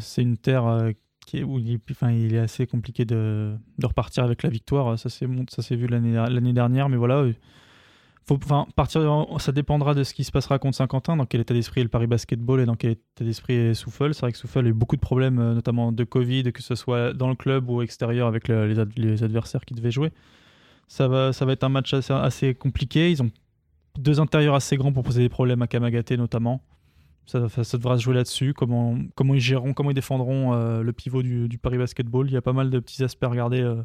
c'est 0.01 0.21
une 0.21 0.35
terre 0.35 0.91
est, 1.33 1.43
où 1.43 1.59
il, 1.59 1.79
enfin, 1.91 2.11
il 2.11 2.33
est 2.33 2.39
assez 2.39 2.67
compliqué 2.67 3.05
de, 3.05 3.55
repartir 3.81 4.23
avec 4.23 4.43
la 4.43 4.49
victoire. 4.49 4.97
Ça 4.97 5.09
s'est 5.09 5.75
vu 5.75 5.87
l'année 5.87 6.53
dernière, 6.53 6.89
mais 6.89 6.97
voilà 6.97 7.25
faut, 8.25 8.37
partir, 8.75 9.27
ça 9.39 9.51
dépendra 9.51 9.93
de 9.93 10.03
ce 10.03 10.13
qui 10.13 10.23
se 10.23 10.31
passera 10.31 10.57
contre 10.57 10.77
Saint-Quentin, 10.77 11.17
dans 11.17 11.25
quel 11.25 11.41
état 11.41 11.53
d'esprit 11.53 11.81
est 11.81 11.83
le 11.83 11.89
Paris 11.89 12.07
Basketball 12.07 12.61
et 12.61 12.65
dans 12.65 12.75
quel 12.75 12.91
état 12.91 13.23
d'esprit 13.23 13.53
est 13.53 13.73
Souffle. 13.73 14.13
C'est 14.13 14.21
vrai 14.21 14.31
que 14.31 14.37
Souffle 14.37 14.65
a 14.65 14.69
eu 14.69 14.73
beaucoup 14.73 14.95
de 14.95 15.01
problèmes, 15.01 15.39
euh, 15.39 15.53
notamment 15.53 15.91
de 15.91 16.03
Covid, 16.03 16.53
que 16.53 16.61
ce 16.61 16.75
soit 16.75 17.13
dans 17.13 17.27
le 17.27 17.35
club 17.35 17.69
ou 17.69 17.81
extérieur 17.81 18.27
avec 18.27 18.47
les, 18.47 19.23
adversaires 19.23 19.65
qui 19.65 19.73
devaient 19.73 19.91
jouer. 19.91 20.11
Ça 20.87 21.07
va, 21.07 21.33
ça 21.33 21.45
va 21.45 21.53
être 21.53 21.63
un 21.63 21.69
match 21.69 21.93
assez, 21.93 22.55
compliqué. 22.55 23.11
Ils 23.11 23.21
ont 23.21 23.31
deux 23.97 24.19
intérieurs 24.19 24.55
assez 24.55 24.77
grands 24.77 24.93
pour 24.93 25.03
poser 25.03 25.21
des 25.21 25.29
problèmes 25.29 25.61
à 25.61 25.67
Kamagaté 25.67 26.15
notamment. 26.15 26.61
Ça, 27.25 27.47
ça, 27.49 27.77
devra 27.77 27.97
se 27.97 28.03
jouer 28.03 28.15
là-dessus. 28.15 28.53
Comment, 28.53 28.97
comment 29.15 29.33
ils 29.33 29.39
géreront, 29.39 29.73
comment 29.73 29.91
ils 29.91 29.95
défendront 29.95 30.53
euh, 30.53 30.81
le 30.81 30.93
pivot 30.93 31.23
du, 31.23 31.57
Paris 31.61 31.77
Basketball. 31.77 32.27
Il 32.27 32.33
y 32.33 32.37
a 32.37 32.41
pas 32.41 32.53
mal 32.53 32.69
de 32.69 32.79
petits 32.79 33.03
aspects 33.03 33.23
à 33.23 33.29
regarder 33.29 33.61
euh, 33.61 33.81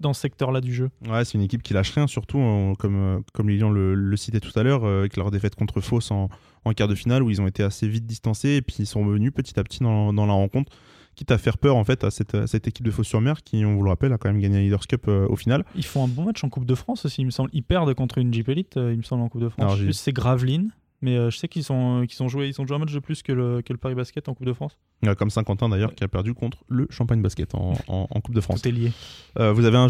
dans 0.00 0.12
ce 0.12 0.20
secteur-là 0.20 0.60
du 0.60 0.74
jeu. 0.74 0.90
Ouais, 1.08 1.24
c'est 1.24 1.34
une 1.34 1.42
équipe 1.42 1.62
qui 1.62 1.72
lâche 1.72 1.90
rien, 1.90 2.06
surtout 2.06 2.38
comme, 2.78 2.96
euh, 2.96 3.20
comme 3.32 3.48
Lilian 3.48 3.70
le, 3.70 4.16
citait 4.16 4.40
tout 4.40 4.56
à 4.58 4.62
l'heure, 4.62 4.84
avec 4.84 5.16
leur 5.16 5.30
défaite 5.30 5.54
contre 5.54 5.80
Fausse 5.80 6.10
en, 6.10 6.28
en, 6.64 6.72
quart 6.72 6.88
de 6.88 6.94
finale, 6.94 7.22
où 7.22 7.30
ils 7.30 7.40
ont 7.40 7.46
été 7.46 7.62
assez 7.62 7.88
vite 7.88 8.06
distancés, 8.06 8.56
et 8.56 8.62
puis 8.62 8.76
ils 8.80 8.86
sont 8.86 9.04
revenus 9.04 9.32
petit 9.32 9.58
à 9.58 9.64
petit 9.64 9.82
dans, 9.82 10.12
dans 10.12 10.26
la 10.26 10.34
rencontre, 10.34 10.70
quitte 11.14 11.30
à 11.30 11.38
faire 11.38 11.58
peur 11.58 11.76
en 11.76 11.84
fait 11.84 12.04
à 12.04 12.10
cette, 12.10 12.46
cette 12.46 12.68
équipe 12.68 12.84
de 12.84 12.90
Fausse-sur-Mer, 12.90 13.42
qui, 13.42 13.64
on 13.64 13.74
vous 13.74 13.82
le 13.82 13.90
rappelle, 13.90 14.12
a 14.12 14.18
quand 14.18 14.28
même 14.28 14.40
gagné 14.40 14.56
la 14.56 14.62
Leaders 14.62 14.86
Cup 14.86 15.06
euh, 15.08 15.26
au 15.28 15.36
final. 15.36 15.64
Ils 15.74 15.84
font 15.84 16.04
un 16.04 16.08
bon 16.08 16.24
match 16.24 16.44
en 16.44 16.48
Coupe 16.50 16.66
de 16.66 16.74
France 16.74 17.06
aussi, 17.06 17.22
il 17.22 17.26
me 17.26 17.30
semble. 17.30 17.50
Ils 17.52 17.64
perdent 17.64 17.92
contre 17.94 18.18
une 18.18 18.32
Jeep 18.32 18.48
Elite, 18.48 18.74
il 18.76 18.98
me 18.98 19.02
semble, 19.02 19.22
en 19.22 19.28
Coupe 19.28 19.42
de 19.42 19.48
France. 19.48 19.78
c'est 19.92 20.12
Gravelines. 20.12 20.70
Mais 21.00 21.16
euh, 21.16 21.30
je 21.30 21.38
sais 21.38 21.46
qu'ils 21.46 21.62
sont, 21.62 22.04
qu'ils 22.08 22.22
ont 22.22 22.28
joué, 22.28 22.48
ils 22.48 22.60
ont 22.60 22.66
joué 22.66 22.76
un 22.76 22.80
match 22.80 22.92
de 22.92 22.98
plus 22.98 23.22
que 23.22 23.30
le, 23.32 23.62
que 23.62 23.72
le 23.72 23.78
Paris 23.78 23.94
Basket 23.94 24.28
en 24.28 24.34
Coupe 24.34 24.46
de 24.46 24.52
France. 24.52 24.76
comme 25.16 25.30
Saint-Quentin 25.30 25.68
d'ailleurs, 25.68 25.94
qui 25.94 26.02
a 26.02 26.08
perdu 26.08 26.34
contre 26.34 26.64
le 26.68 26.88
Champagne 26.90 27.22
Basket 27.22 27.54
en, 27.54 27.74
en, 27.86 28.20
Coupe 28.20 28.34
de 28.34 28.40
France. 28.40 28.62
Tout 28.62 28.68
est 28.68 28.72
lié. 28.72 28.92
Euh, 29.38 29.52
vous 29.52 29.64
avez 29.64 29.76
un, 29.76 29.86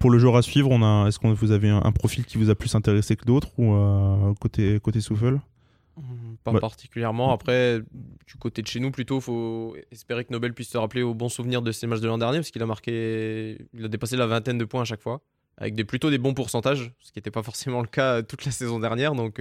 pour 0.00 0.10
le 0.10 0.18
joueur 0.18 0.36
à 0.36 0.42
suivre, 0.42 0.70
on 0.70 0.82
a, 0.82 1.06
est-ce 1.06 1.20
que 1.20 1.28
vous 1.28 1.52
avez 1.52 1.68
un, 1.68 1.92
profil 1.92 2.24
qui 2.24 2.38
vous 2.38 2.50
a 2.50 2.56
plus 2.56 2.74
intéressé 2.74 3.14
que 3.14 3.24
d'autres 3.24 3.50
ou 3.56 3.72
euh, 3.72 4.34
côté, 4.40 4.80
côté 4.80 5.00
Souffle? 5.00 5.38
Mmh, 5.96 6.02
Pas 6.42 6.58
particulièrement. 6.58 7.32
Après, 7.32 7.80
du 8.26 8.34
côté 8.40 8.62
de 8.62 8.66
chez 8.66 8.80
nous, 8.80 8.90
plutôt, 8.90 9.20
faut 9.20 9.76
espérer 9.92 10.24
que 10.24 10.32
Nobel 10.32 10.54
puisse 10.54 10.70
se 10.70 10.78
rappeler 10.78 11.02
au 11.02 11.14
bon 11.14 11.28
souvenir 11.28 11.62
de 11.62 11.70
ces 11.70 11.86
matchs 11.86 12.00
de 12.00 12.08
l'an 12.08 12.18
dernier, 12.18 12.38
parce 12.38 12.50
qu'il 12.50 12.62
a 12.62 12.66
marqué, 12.66 13.58
il 13.74 13.84
a 13.84 13.88
dépassé 13.88 14.16
la 14.16 14.26
vingtaine 14.26 14.58
de 14.58 14.64
points 14.64 14.82
à 14.82 14.84
chaque 14.84 15.02
fois, 15.02 15.20
avec 15.56 15.76
des, 15.76 15.84
plutôt 15.84 16.10
des 16.10 16.18
bons 16.18 16.34
pourcentages, 16.34 16.92
ce 16.98 17.12
qui 17.12 17.18
n'était 17.18 17.30
pas 17.30 17.44
forcément 17.44 17.80
le 17.80 17.86
cas 17.86 18.22
toute 18.24 18.44
la 18.44 18.50
saison 18.50 18.80
dernière. 18.80 19.14
Donc 19.14 19.40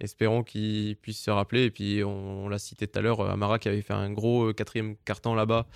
espérons 0.00 0.42
qu'il 0.42 0.96
puisse 0.96 1.20
se 1.20 1.30
rappeler. 1.30 1.64
Et 1.64 1.70
puis, 1.70 2.02
on, 2.04 2.48
l'a 2.48 2.58
cité 2.58 2.86
tout 2.86 2.98
à 2.98 3.02
l'heure, 3.02 3.20
Amara 3.20 3.58
qui 3.58 3.68
avait 3.68 3.82
fait 3.82 3.94
un 3.94 4.10
gros 4.12 4.48
euh, 4.48 4.52
quatrième 4.52 4.96
carton 5.04 5.34
là-bas 5.34 5.66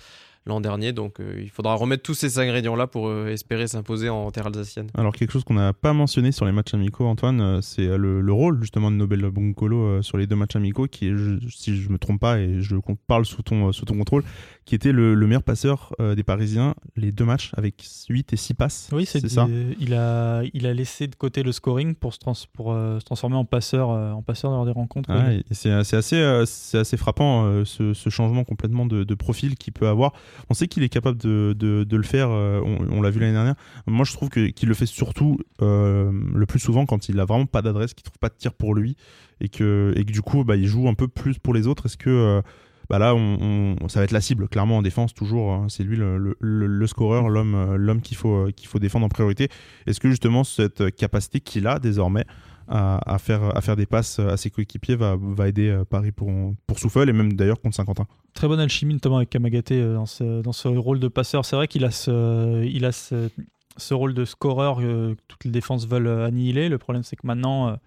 l'an 0.45 0.61
dernier. 0.61 0.93
Donc 0.93 1.19
euh, 1.19 1.39
il 1.41 1.49
faudra 1.49 1.75
remettre 1.75 2.03
tous 2.03 2.13
ces 2.13 2.39
ingrédients-là 2.39 2.87
pour 2.87 3.07
euh, 3.07 3.27
espérer 3.27 3.67
s'imposer 3.67 4.09
en 4.09 4.31
terre 4.31 4.47
alsacienne. 4.47 4.87
Alors 4.95 5.13
quelque 5.13 5.31
chose 5.31 5.43
qu'on 5.43 5.55
n'a 5.55 5.73
pas 5.73 5.93
mentionné 5.93 6.31
sur 6.31 6.45
les 6.45 6.51
matchs 6.51 6.73
amicaux, 6.73 7.05
Antoine, 7.05 7.61
c'est 7.61 7.97
le, 7.97 8.33
rôle 8.35 8.59
justement 8.61 8.91
de 8.91 8.97
Nobel 8.97 9.21
Bunkolo 9.29 10.01
sur 10.01 10.17
les 10.17 10.27
deux 10.27 10.35
matchs 10.35 10.55
amicaux, 10.55 10.87
qui 10.87 11.07
est, 11.07 11.13
si 11.49 11.77
je 11.77 11.89
me 11.89 11.97
trompe 11.97 12.19
pas, 12.19 12.39
et 12.39 12.61
je 12.61 12.75
parle 13.07 13.25
sous 13.25 13.41
ton, 13.41 13.71
sous 13.71 13.85
ton 13.85 13.97
contrôle, 13.97 14.23
qui 14.65 14.73
était 14.73 14.91
le, 14.91 15.15
meilleur 15.15 15.43
passeur 15.43 15.93
euh, 15.99 16.15
des 16.15 16.23
Parisiens 16.23 16.75
les 16.95 17.11
deux 17.11 17.25
matchs 17.25 17.51
avec 17.55 17.85
8 18.09 18.33
et 18.33 18.35
6 18.35 18.53
passes. 18.55 18.89
Oui, 18.91 19.05
c'est 19.05 19.27
ça? 19.29 19.47
Il 19.79 19.93
a, 19.93 20.41
il 20.53 20.65
a 20.65 20.73
laissé 20.73 21.07
de 21.07 21.15
côté 21.15 21.43
le 21.43 21.51
scoring 21.51 21.93
pour 21.95 22.13
se, 22.13 22.19
pour, 22.51 22.73
euh, 22.73 22.99
se 22.99 23.05
transformer 23.05 23.35
en 23.35 23.45
passeur, 23.45 23.91
euh, 23.91 24.11
en 24.11 24.23
passeur 24.23 24.51
lors 24.51 24.65
des 24.65 24.71
rencontres. 24.71 25.09
c'est 25.51 25.71
assez, 25.71 26.43
c'est 26.45 26.79
assez 26.79 26.97
frappant 26.97 27.63
ce, 27.63 27.93
ce, 27.93 28.09
changement 28.09 28.43
complètement 28.43 28.85
de, 28.85 29.03
de 29.03 29.15
profil 29.15 29.55
qu'il 29.55 29.73
peut 29.73 29.87
avoir. 29.87 30.13
On 30.49 30.53
sait 30.53 30.67
qu'il 30.67 30.83
est 30.83 30.89
capable 30.89 31.17
de, 31.17 31.85
le 31.89 32.03
faire, 32.03 32.29
on, 32.29 33.01
l'a 33.01 33.09
vu 33.09 33.19
l'année 33.19 33.33
dernière. 33.33 33.55
Moi, 33.87 34.05
je 34.05 34.13
trouve 34.13 34.29
qu'il 34.29 34.69
le 34.69 34.73
fait 34.73 34.85
surtout 34.85 35.37
le 35.59 36.45
plus 36.45 36.59
souvent 36.59 36.85
quand 36.85 37.09
il 37.09 37.19
a 37.19 37.25
vraiment 37.25 37.45
pas 37.45 37.61
d'adresse, 37.61 37.93
qu'il 37.93 38.03
trouve 38.03 38.19
pas 38.19 38.29
de 38.29 38.35
tir 38.37 38.53
pour 38.53 38.75
lui 38.75 38.95
et 39.41 39.49
que, 39.49 39.93
du 40.05 40.21
coup, 40.21 40.43
bah, 40.43 40.55
il 40.55 40.67
joue 40.67 40.87
un 40.87 40.93
peu 40.93 41.07
plus 41.07 41.39
pour 41.39 41.53
les 41.53 41.67
autres. 41.67 41.87
Est-ce 41.87 41.97
que 41.97 42.41
bah 42.89 42.99
là, 42.99 43.15
on, 43.15 43.75
ça 43.87 43.99
va 43.99 44.03
être 44.03 44.11
la 44.11 44.21
cible, 44.21 44.47
clairement 44.47 44.77
en 44.77 44.81
défense, 44.81 45.13
toujours. 45.13 45.51
Hein. 45.51 45.67
c'est 45.69 45.83
lui 45.83 45.97
le, 45.97 46.87
scoreur, 46.87 47.29
l'homme, 47.29 47.55
euh, 47.55 47.77
euh, 47.77 48.51
qu'il 48.51 48.67
faut 48.67 48.79
défendre 48.79 49.05
en 49.05 49.09
priorité. 49.09 49.49
Est-ce 49.87 49.99
que 49.99 50.09
justement 50.09 50.43
cette 50.43 50.95
capacité 50.95 51.39
qu'il 51.39 51.67
a 51.67 51.79
désormais 51.79 52.25
à, 52.67 53.17
faire, 53.19 53.55
à 53.55 53.61
faire 53.61 53.75
des 53.75 53.85
passes 53.85 54.19
à 54.19 54.37
ses 54.37 54.49
coéquipiers 54.49 54.95
va, 54.95 55.17
va 55.19 55.47
aider 55.47 55.69
euh, 55.69 55.85
Paris 55.85 56.11
pour, 56.11 56.31
pour 56.67 56.79
Souffle 56.79 57.09
et 57.09 57.13
même 57.13 57.33
d'ailleurs 57.33 57.61
contre 57.61 57.75
Saint-Quentin 57.75 58.07
Très 58.33 58.47
bonne 58.47 58.59
alchimie, 58.59 58.93
notamment 58.93 59.17
avec 59.17 59.29
Kamagaté 59.29 59.81
dans 59.81 60.05
ce, 60.05 60.41
dans 60.41 60.51
ce 60.51 60.67
rôle 60.67 60.99
de 60.99 61.07
passeur. 61.07 61.45
C'est 61.45 61.55
vrai 61.55 61.67
qu'il 61.67 61.85
a 61.85 61.91
ce, 61.91 62.63
il 62.65 62.85
a 62.85 62.91
ce, 62.91 63.29
ce 63.77 63.93
rôle 63.93 64.13
de 64.13 64.25
scoreur 64.25 64.77
que 64.77 65.15
toutes 65.27 65.45
les 65.45 65.51
défenses 65.51 65.87
veulent 65.87 66.23
annihiler. 66.23 66.67
Le 66.69 66.77
problème, 66.77 67.03
c'est 67.03 67.15
que 67.15 67.25
maintenant 67.25 67.77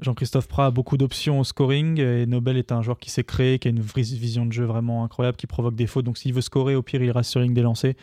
Jean-Christophe 0.00 0.46
Prat 0.46 0.66
a 0.66 0.70
beaucoup 0.70 0.96
d'options 0.96 1.40
au 1.40 1.44
scoring 1.44 1.98
et 2.00 2.26
Nobel 2.26 2.56
est 2.58 2.70
un 2.70 2.82
joueur 2.82 2.98
qui 2.98 3.10
s'est 3.10 3.24
créé, 3.24 3.58
qui 3.58 3.68
a 3.68 3.70
une 3.70 3.80
vision 3.80 4.44
de 4.44 4.52
jeu 4.52 4.64
vraiment 4.64 5.04
incroyable, 5.04 5.36
qui 5.36 5.46
provoque 5.46 5.74
des 5.74 5.86
fautes. 5.86 6.04
Donc 6.04 6.18
s'il 6.18 6.34
veut 6.34 6.42
scorer, 6.42 6.74
au 6.74 6.82
pire, 6.82 7.02
il 7.02 7.10
reste 7.10 7.30
sur 7.30 7.40
ligne 7.40 7.54
des 7.54 7.62
lancers. 7.62 7.94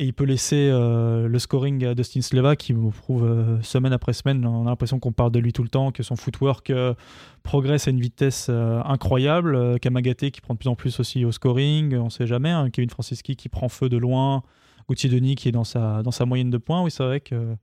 Et 0.00 0.04
il 0.04 0.14
peut 0.14 0.24
laisser 0.24 0.68
euh, 0.70 1.26
le 1.26 1.38
scoring 1.40 1.84
à 1.84 1.94
Dustin 1.96 2.20
Sleva 2.20 2.54
qui 2.54 2.72
me 2.72 2.90
prouve 2.90 3.24
euh, 3.24 3.60
semaine 3.62 3.92
après 3.92 4.12
semaine. 4.12 4.46
On 4.46 4.64
a 4.66 4.70
l'impression 4.70 5.00
qu'on 5.00 5.10
parle 5.10 5.32
de 5.32 5.40
lui 5.40 5.52
tout 5.52 5.64
le 5.64 5.68
temps, 5.68 5.90
que 5.90 6.04
son 6.04 6.14
footwork 6.14 6.70
euh, 6.70 6.94
progresse 7.42 7.88
à 7.88 7.90
une 7.90 8.00
vitesse 8.00 8.48
incroyable. 8.48 9.80
Kamagaté 9.80 10.30
qui 10.30 10.40
prend 10.40 10.54
de 10.54 10.58
plus 10.60 10.68
en 10.68 10.76
plus 10.76 11.00
aussi 11.00 11.24
au 11.24 11.32
scoring, 11.32 11.96
on 11.96 12.04
ne 12.04 12.10
sait 12.10 12.28
jamais. 12.28 12.50
Hein. 12.50 12.70
Kevin 12.70 12.90
Franciski 12.90 13.34
qui 13.34 13.48
prend 13.48 13.68
feu 13.68 13.88
de 13.88 13.96
loin. 13.96 14.44
Gauthier 14.88 15.10
Denis 15.10 15.34
qui 15.34 15.48
est 15.48 15.52
dans 15.52 15.64
sa, 15.64 16.04
dans 16.04 16.12
sa 16.12 16.26
moyenne 16.26 16.50
de 16.50 16.58
points. 16.58 16.80
Oui, 16.82 16.92
c'est 16.92 17.02
vrai 17.02 17.20
que 17.20 17.56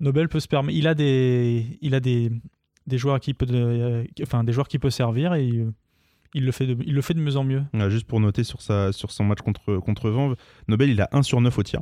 Nobel 0.00 0.28
peut 0.28 0.40
se 0.40 0.48
permettre. 0.48 0.76
Il 0.76 0.86
a 0.86 0.94
des, 0.94 1.78
il 1.80 1.94
a 1.94 2.00
des, 2.00 2.30
des 2.86 2.98
joueurs 2.98 3.20
qui 3.20 3.32
peut, 3.32 3.46
enfin 4.22 4.44
des 4.44 4.52
joueurs 4.52 4.68
qui 4.68 4.78
peut 4.78 4.90
servir 4.90 5.32
et 5.32 5.66
il 6.34 6.44
le 6.44 6.52
fait 6.52 6.66
de, 6.66 6.76
il 6.84 7.00
mieux 7.20 7.36
en 7.36 7.44
mieux. 7.44 7.62
juste 7.88 8.06
pour 8.06 8.20
noter 8.20 8.44
sur 8.44 8.60
son 8.60 9.24
match 9.24 9.40
contre 9.40 9.78
contre 9.78 10.10
Vanves, 10.10 10.36
Nobel 10.68 10.90
il 10.90 11.00
a 11.00 11.08
1 11.12 11.22
sur 11.22 11.40
9 11.40 11.56
au 11.58 11.62
tir. 11.62 11.80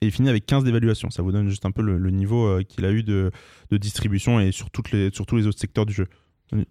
Et 0.00 0.06
il 0.06 0.10
finit 0.10 0.28
avec 0.28 0.46
15 0.46 0.64
d'évaluation. 0.64 1.10
Ça 1.10 1.22
vous 1.22 1.30
donne 1.30 1.48
juste 1.48 1.64
un 1.64 1.70
peu 1.70 1.80
le, 1.80 2.10
niveau 2.10 2.46
euh, 2.46 2.62
qu'il 2.64 2.84
a 2.84 2.90
eu 2.90 3.04
de, 3.04 3.30
distribution 3.70 4.40
et 4.40 4.50
sur 4.50 4.70
tous 4.70 4.82
les 4.92 5.46
autres 5.46 5.60
secteurs 5.60 5.86
du 5.86 5.92
jeu. 5.92 6.08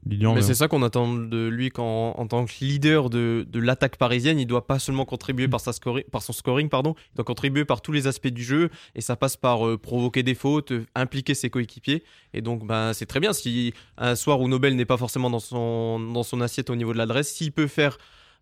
Lilian, 0.06 0.36
Mais 0.36 0.44
c'est 0.44 0.54
ça 0.54 0.68
qu'on 0.68 0.84
attend 0.84 1.12
de 1.12 1.48
lui 1.48 1.70
quand, 1.70 2.12
en 2.12 2.28
tant 2.28 2.46
que 2.46 2.52
leader 2.62 3.10
de, 3.10 3.48
de 3.50 3.60
l'attaque 3.60 3.98
parisienne. 3.98 4.40
Il 4.40 4.46
doit 4.46 4.68
pas 4.68 4.78
seulement 4.78 5.06
contribuer 5.06 5.48
par, 5.48 5.60
sa 5.60 5.72
par 6.12 6.22
son 6.22 6.34
scoring, 6.34 6.70
pardon, 6.70 6.94
il 7.12 7.16
doit 7.16 7.26
contribuer 7.26 7.66
par 7.66 7.82
tous 7.82 7.92
les 7.92 8.06
aspects 8.06 8.28
du 8.28 8.44
jeu. 8.44 8.70
Et 8.94 9.02
ça 9.02 9.16
passe 9.16 9.38
par 9.38 9.66
euh, 9.68 9.78
provoquer 9.78 10.22
des 10.22 10.36
fautes, 10.36 10.72
euh, 10.72 10.86
impliquer 10.94 11.34
ses 11.34 11.50
coéquipiers. 11.50 12.04
Et 12.34 12.42
donc, 12.42 12.66
ben, 12.68 12.94
c'est 12.94 13.08
très 13.08 13.20
bien. 13.20 13.34
Si 13.34 13.74
un 13.98 14.16
soir 14.16 14.40
où 14.40 14.48
Nobel 14.48 14.76
n'est 14.76 14.86
pas 14.86 14.98
forcément 14.98 15.32
dans 15.32 15.40
son, 15.40 16.00
dans 16.00 16.24
son 16.24 16.42
assiette 16.42 16.70
au 16.70 16.76
niveau 16.76 16.94
de 16.94 17.00
l'adresse, 17.00 17.34
s'il 17.34 17.52
peut 17.52 17.68
faire. 17.68 17.98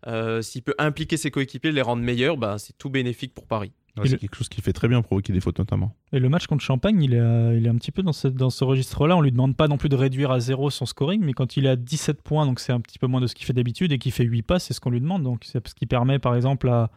euh, 0.06 0.42
s'il 0.42 0.62
peut 0.62 0.74
impliquer 0.78 1.16
ses 1.16 1.30
coéquipiers, 1.30 1.72
les 1.72 1.82
rendre 1.82 2.02
meilleurs, 2.02 2.36
ben, 2.36 2.58
c'est 2.58 2.76
tout 2.76 2.90
bénéfique 2.90 3.34
pour 3.34 3.46
Paris. 3.46 3.72
Ouais, 3.96 4.04
c'est 4.06 4.12
le- 4.12 4.18
quelque 4.18 4.36
chose 4.36 4.48
qui 4.48 4.60
fait 4.60 4.72
très 4.72 4.88
bien 4.88 5.02
provoquer 5.02 5.32
des 5.32 5.40
fautes 5.40 5.58
notamment. 5.58 5.94
Et 6.12 6.18
le 6.18 6.28
match 6.28 6.46
contre 6.46 6.62
Champagne, 6.62 7.02
il 7.02 7.14
est, 7.14 7.18
euh, 7.18 7.56
il 7.56 7.66
est 7.66 7.68
un 7.68 7.76
petit 7.76 7.92
peu 7.92 8.02
dans, 8.02 8.12
ce 8.12 8.64
registre-là. 8.64 9.16
On 9.16 9.20
lui 9.20 9.32
demande 9.32 9.56
pas 9.56 9.68
non 9.68 9.76
plus 9.78 9.88
de 9.88 9.96
réduire 9.96 10.30
à 10.30 10.40
zéro 10.40 10.70
son 10.70 10.86
scoring, 10.86 11.22
mais 11.24 11.32
quand 11.32 11.56
il 11.56 11.66
est 11.66 11.70
à 11.70 11.76
17 11.76 12.22
points, 12.22 12.46
donc 12.46 12.60
c'est 12.60 12.72
un 12.72 12.80
petit 12.80 12.98
peu 12.98 13.06
moins 13.06 13.20
de 13.20 13.26
ce 13.26 13.34
qu'il 13.34 13.46
fait 13.46 13.52
d'habitude, 13.52 13.92
et 13.92 13.98
qu'il 13.98 14.12
fait 14.12 14.24
8 14.24 14.42
passes, 14.42 14.64
c'est 14.64 14.74
ce 14.74 14.80
qu'on 14.80 14.90
lui 14.90 15.00
demande. 15.00 15.22
Donc 15.22 15.42
c'est 15.44 15.66
ce 15.66 15.74
qui 15.74 15.86
permet 15.86 16.18
par 16.18 16.34
exemple 16.34 16.68
à, 16.68 16.90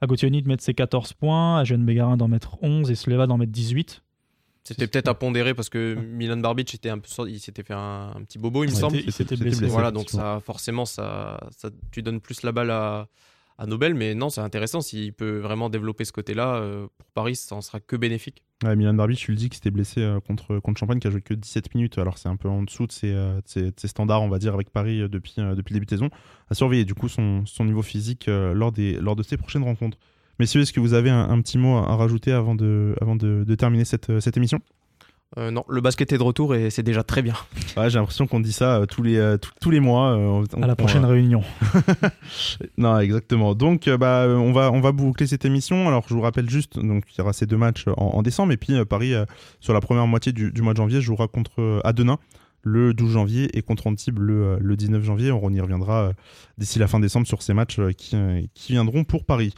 à 0.00 0.06
de 0.06 0.48
mettre 0.48 0.62
ses 0.62 0.74
14 0.74 1.12
points, 1.14 1.58
à 1.58 1.64
Jeanne 1.64 1.84
Bégarin 1.84 2.16
d'en 2.16 2.28
mettre 2.28 2.62
11 2.62 2.90
et 2.90 2.94
Sleva 2.94 3.26
d'en 3.26 3.38
mettre 3.38 3.52
18. 3.52 4.02
C'était 4.66 4.88
peut-être 4.88 5.06
à 5.06 5.14
pondérer 5.14 5.54
parce 5.54 5.68
que 5.68 5.94
Milan 5.94 6.38
Barbic 6.38 6.74
était 6.74 6.90
un 6.90 6.98
peu, 6.98 7.08
il 7.28 7.38
s'était 7.38 7.62
fait 7.62 7.72
un, 7.72 8.10
un 8.16 8.22
petit 8.24 8.36
bobo, 8.36 8.64
il 8.64 8.70
me 8.70 8.74
semble. 8.74 8.96
il 8.96 9.12
s'était 9.12 9.36
C'était 9.36 9.44
blessé. 9.44 9.66
Voilà, 9.66 9.92
donc 9.92 10.10
ça, 10.10 10.40
forcément, 10.44 10.84
ça, 10.84 11.38
ça, 11.56 11.70
tu 11.92 12.02
donnes 12.02 12.20
plus 12.20 12.42
la 12.42 12.50
balle 12.50 12.72
à, 12.72 13.06
à 13.58 13.66
Nobel, 13.66 13.94
mais 13.94 14.14
non, 14.14 14.28
c'est 14.28 14.40
intéressant. 14.40 14.80
S'il 14.80 15.12
peut 15.12 15.38
vraiment 15.38 15.70
développer 15.70 16.04
ce 16.04 16.12
côté-là, 16.12 16.56
euh, 16.56 16.86
pour 16.98 17.08
Paris, 17.10 17.36
ça 17.36 17.54
en 17.54 17.60
sera 17.60 17.80
que 17.80 17.96
bénéfique. 17.96 18.44
Ouais, 18.64 18.76
Milan 18.76 18.94
Barbic, 18.94 19.18
tu 19.18 19.30
le 19.30 19.36
dis, 19.36 19.48
qui 19.48 19.56
s'était 19.56 19.70
blessé 19.70 20.00
euh, 20.00 20.20
contre, 20.20 20.58
contre 20.58 20.78
Champagne, 20.78 20.98
qui 20.98 21.06
a 21.06 21.10
joué 21.10 21.22
que 21.22 21.34
17 21.34 21.74
minutes. 21.74 21.98
Alors 21.98 22.18
c'est 22.18 22.28
un 22.28 22.36
peu 22.36 22.48
en 22.48 22.62
dessous 22.62 22.86
de 22.86 22.92
ses, 22.92 23.12
euh, 23.12 23.40
standards, 23.84 24.22
on 24.22 24.28
va 24.28 24.38
dire, 24.38 24.54
avec 24.54 24.70
Paris 24.70 25.00
depuis, 25.08 25.34
depuis 25.36 25.72
le 25.72 25.80
début 25.80 25.86
de 25.86 25.90
saison. 25.90 26.10
À 26.50 26.54
surveiller 26.54 26.84
du 26.84 26.94
coup 26.94 27.08
son, 27.08 27.44
son 27.46 27.64
niveau 27.64 27.82
physique 27.82 28.26
lors, 28.26 28.72
des, 28.72 28.94
lors 28.94 29.16
de 29.16 29.22
ses 29.22 29.36
prochaines 29.36 29.64
rencontres. 29.64 29.98
Messieurs, 30.38 30.60
est-ce 30.60 30.72
que 30.72 30.80
vous 30.80 30.92
avez 30.92 31.10
un, 31.10 31.40
petit 31.40 31.56
mot 31.56 31.76
à 31.76 31.96
rajouter 31.96 32.30
avant 32.30 32.54
de, 32.54 32.94
avant 33.00 33.16
de, 33.16 33.54
terminer 33.54 33.86
cette, 33.86 34.20
cette 34.20 34.36
émission? 34.36 34.60
Euh, 35.38 35.50
non, 35.50 35.64
le 35.68 35.80
basket 35.80 36.12
est 36.12 36.18
de 36.18 36.22
retour 36.22 36.54
et 36.54 36.70
c'est 36.70 36.84
déjà 36.84 37.02
très 37.02 37.20
bien. 37.20 37.34
Ouais, 37.76 37.90
J'ai 37.90 37.98
l'impression 37.98 38.26
qu'on 38.26 38.40
dit 38.40 38.52
ça 38.52 38.76
euh, 38.78 38.86
tous, 38.86 39.02
les, 39.02 39.16
euh, 39.16 39.36
tous- 39.36 39.50
tous 39.60 39.70
les 39.70 39.80
mois. 39.80 40.12
euh, 40.12 40.44
on- 40.56 40.62
À 40.62 40.66
la 40.66 40.72
on- 40.72 40.76
prochaine 40.76 41.04
réunion. 41.04 41.42
Non, 42.78 42.98
exactement. 43.00 43.54
Donc, 43.54 43.88
euh, 43.88 43.96
bah, 43.98 44.26
on 44.28 44.52
va 44.52 44.70
on 44.72 44.80
va 44.80 44.92
boucler 44.92 45.26
cette 45.26 45.44
émission. 45.44 45.88
Alors, 45.88 46.04
je 46.08 46.14
vous 46.14 46.20
rappelle 46.20 46.48
juste, 46.48 46.78
donc 46.78 47.04
il 47.12 47.18
y 47.18 47.20
aura 47.20 47.32
ces 47.32 47.46
deux 47.46 47.56
matchs 47.56 47.86
en, 47.88 47.92
en 48.14 48.22
décembre, 48.22 48.52
et 48.52 48.56
puis 48.56 48.74
euh, 48.74 48.84
Paris 48.84 49.14
euh, 49.14 49.24
sur 49.60 49.72
la 49.74 49.80
première 49.80 50.06
moitié 50.06 50.32
du, 50.32 50.52
du 50.52 50.62
mois 50.62 50.72
de 50.72 50.78
janvier 50.78 51.00
jouera 51.00 51.28
contre 51.28 51.60
euh, 51.60 51.80
Adenin 51.84 52.18
le 52.66 52.92
12 52.94 53.12
janvier 53.12 53.56
et 53.56 53.62
contre 53.62 53.86
Antibes 53.86 54.18
le, 54.18 54.42
euh, 54.44 54.58
le 54.60 54.76
19 54.76 55.02
janvier. 55.04 55.30
On 55.30 55.50
y 55.50 55.60
reviendra 55.60 56.08
euh, 56.08 56.12
d'ici 56.58 56.80
la 56.80 56.88
fin 56.88 56.98
décembre 56.98 57.24
sur 57.26 57.40
ces 57.40 57.54
matchs 57.54 57.78
euh, 57.78 57.92
qui, 57.92 58.16
qui 58.54 58.72
viendront 58.72 59.04
pour 59.04 59.24
Paris. 59.24 59.54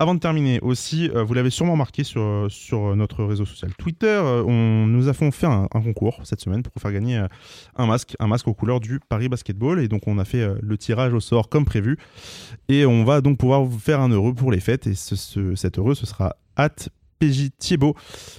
Avant 0.00 0.14
de 0.14 0.20
terminer 0.20 0.60
aussi, 0.60 1.08
vous 1.08 1.34
l'avez 1.34 1.50
sûrement 1.50 1.72
remarqué 1.72 2.04
sur, 2.04 2.46
sur 2.48 2.94
notre 2.94 3.24
réseau 3.24 3.44
social 3.44 3.72
Twitter, 3.76 4.20
on 4.46 4.86
nous 4.86 5.08
avons 5.08 5.32
fait 5.32 5.48
un, 5.48 5.66
concours 5.66 6.20
cette 6.22 6.40
semaine 6.40 6.62
pour 6.62 6.72
faire 6.80 6.92
gagner 6.92 7.20
un 7.74 7.86
masque, 7.86 8.14
un 8.20 8.28
masque 8.28 8.46
aux 8.46 8.54
couleurs 8.54 8.78
du 8.78 9.00
Paris 9.00 9.28
Basketball. 9.28 9.80
Et 9.80 9.88
donc 9.88 10.06
on 10.06 10.18
a 10.18 10.24
fait 10.24 10.46
le 10.62 10.78
tirage 10.78 11.12
au 11.14 11.18
sort 11.18 11.48
comme 11.48 11.64
prévu. 11.64 11.98
Et 12.68 12.86
on 12.86 13.02
va 13.02 13.20
donc 13.20 13.38
pouvoir 13.38 13.64
vous 13.64 13.80
faire 13.80 14.00
un 14.00 14.08
heureux 14.08 14.34
pour 14.34 14.52
les 14.52 14.60
fêtes. 14.60 14.86
Et 14.86 14.94
ce, 14.94 15.16
ce- 15.16 15.56
cet 15.56 15.78
heureux, 15.80 15.96
ce 15.96 16.06
sera 16.06 16.36
at 16.54 16.76
PJ 17.18 17.50
Thiebaud. 17.58 17.96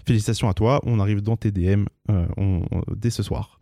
Félicitations 0.08 0.48
à 0.48 0.54
toi. 0.54 0.80
On 0.86 1.02
arrive 1.02 1.22
dans 1.22 1.36
tes 1.36 1.52
dès 1.52 3.10
ce 3.10 3.22
soir. 3.22 3.59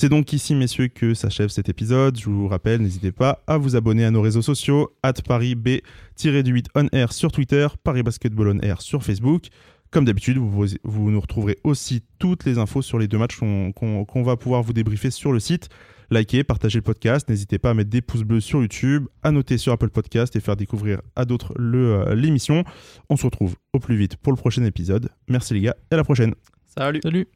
C'est 0.00 0.08
donc 0.08 0.32
ici, 0.32 0.54
messieurs, 0.54 0.86
que 0.86 1.12
s'achève 1.12 1.48
cet 1.48 1.68
épisode. 1.68 2.16
Je 2.16 2.30
vous 2.30 2.46
rappelle, 2.46 2.80
n'hésitez 2.80 3.10
pas 3.10 3.42
à 3.48 3.58
vous 3.58 3.74
abonner 3.74 4.04
à 4.04 4.12
nos 4.12 4.22
réseaux 4.22 4.42
sociaux, 4.42 4.96
at 5.02 5.14
Paris 5.14 5.56
B-8 5.56 6.66
on 6.76 6.86
air 6.92 7.12
sur 7.12 7.32
Twitter, 7.32 7.66
Paris 7.82 8.04
Basketball 8.04 8.46
on 8.46 8.60
air 8.60 8.80
sur 8.80 9.02
Facebook. 9.02 9.48
Comme 9.90 10.04
d'habitude, 10.04 10.36
vous, 10.36 10.66
vous 10.84 11.10
nous 11.10 11.20
retrouverez 11.20 11.58
aussi 11.64 12.04
toutes 12.20 12.44
les 12.44 12.58
infos 12.58 12.80
sur 12.80 13.00
les 13.00 13.08
deux 13.08 13.18
matchs 13.18 13.38
qu'on 13.40 14.22
va 14.22 14.36
pouvoir 14.36 14.62
vous 14.62 14.72
débriefer 14.72 15.10
sur 15.10 15.32
le 15.32 15.40
site. 15.40 15.68
Likez, 16.12 16.44
partagez 16.44 16.78
le 16.78 16.82
podcast, 16.82 17.28
n'hésitez 17.28 17.58
pas 17.58 17.70
à 17.70 17.74
mettre 17.74 17.90
des 17.90 18.00
pouces 18.00 18.22
bleus 18.22 18.40
sur 18.40 18.60
YouTube, 18.60 19.08
à 19.24 19.32
noter 19.32 19.58
sur 19.58 19.72
Apple 19.72 19.90
Podcast 19.90 20.36
et 20.36 20.40
faire 20.40 20.54
découvrir 20.54 21.02
à 21.16 21.24
d'autres 21.24 21.54
le, 21.58 21.94
euh, 22.06 22.14
l'émission. 22.14 22.62
On 23.10 23.16
se 23.16 23.24
retrouve 23.24 23.56
au 23.72 23.80
plus 23.80 23.96
vite 23.96 24.16
pour 24.16 24.32
le 24.32 24.36
prochain 24.36 24.62
épisode. 24.62 25.08
Merci 25.26 25.54
les 25.54 25.60
gars 25.62 25.74
et 25.90 25.94
à 25.94 25.96
la 25.96 26.04
prochaine. 26.04 26.36
Salut 26.66 27.00
Salut 27.02 27.26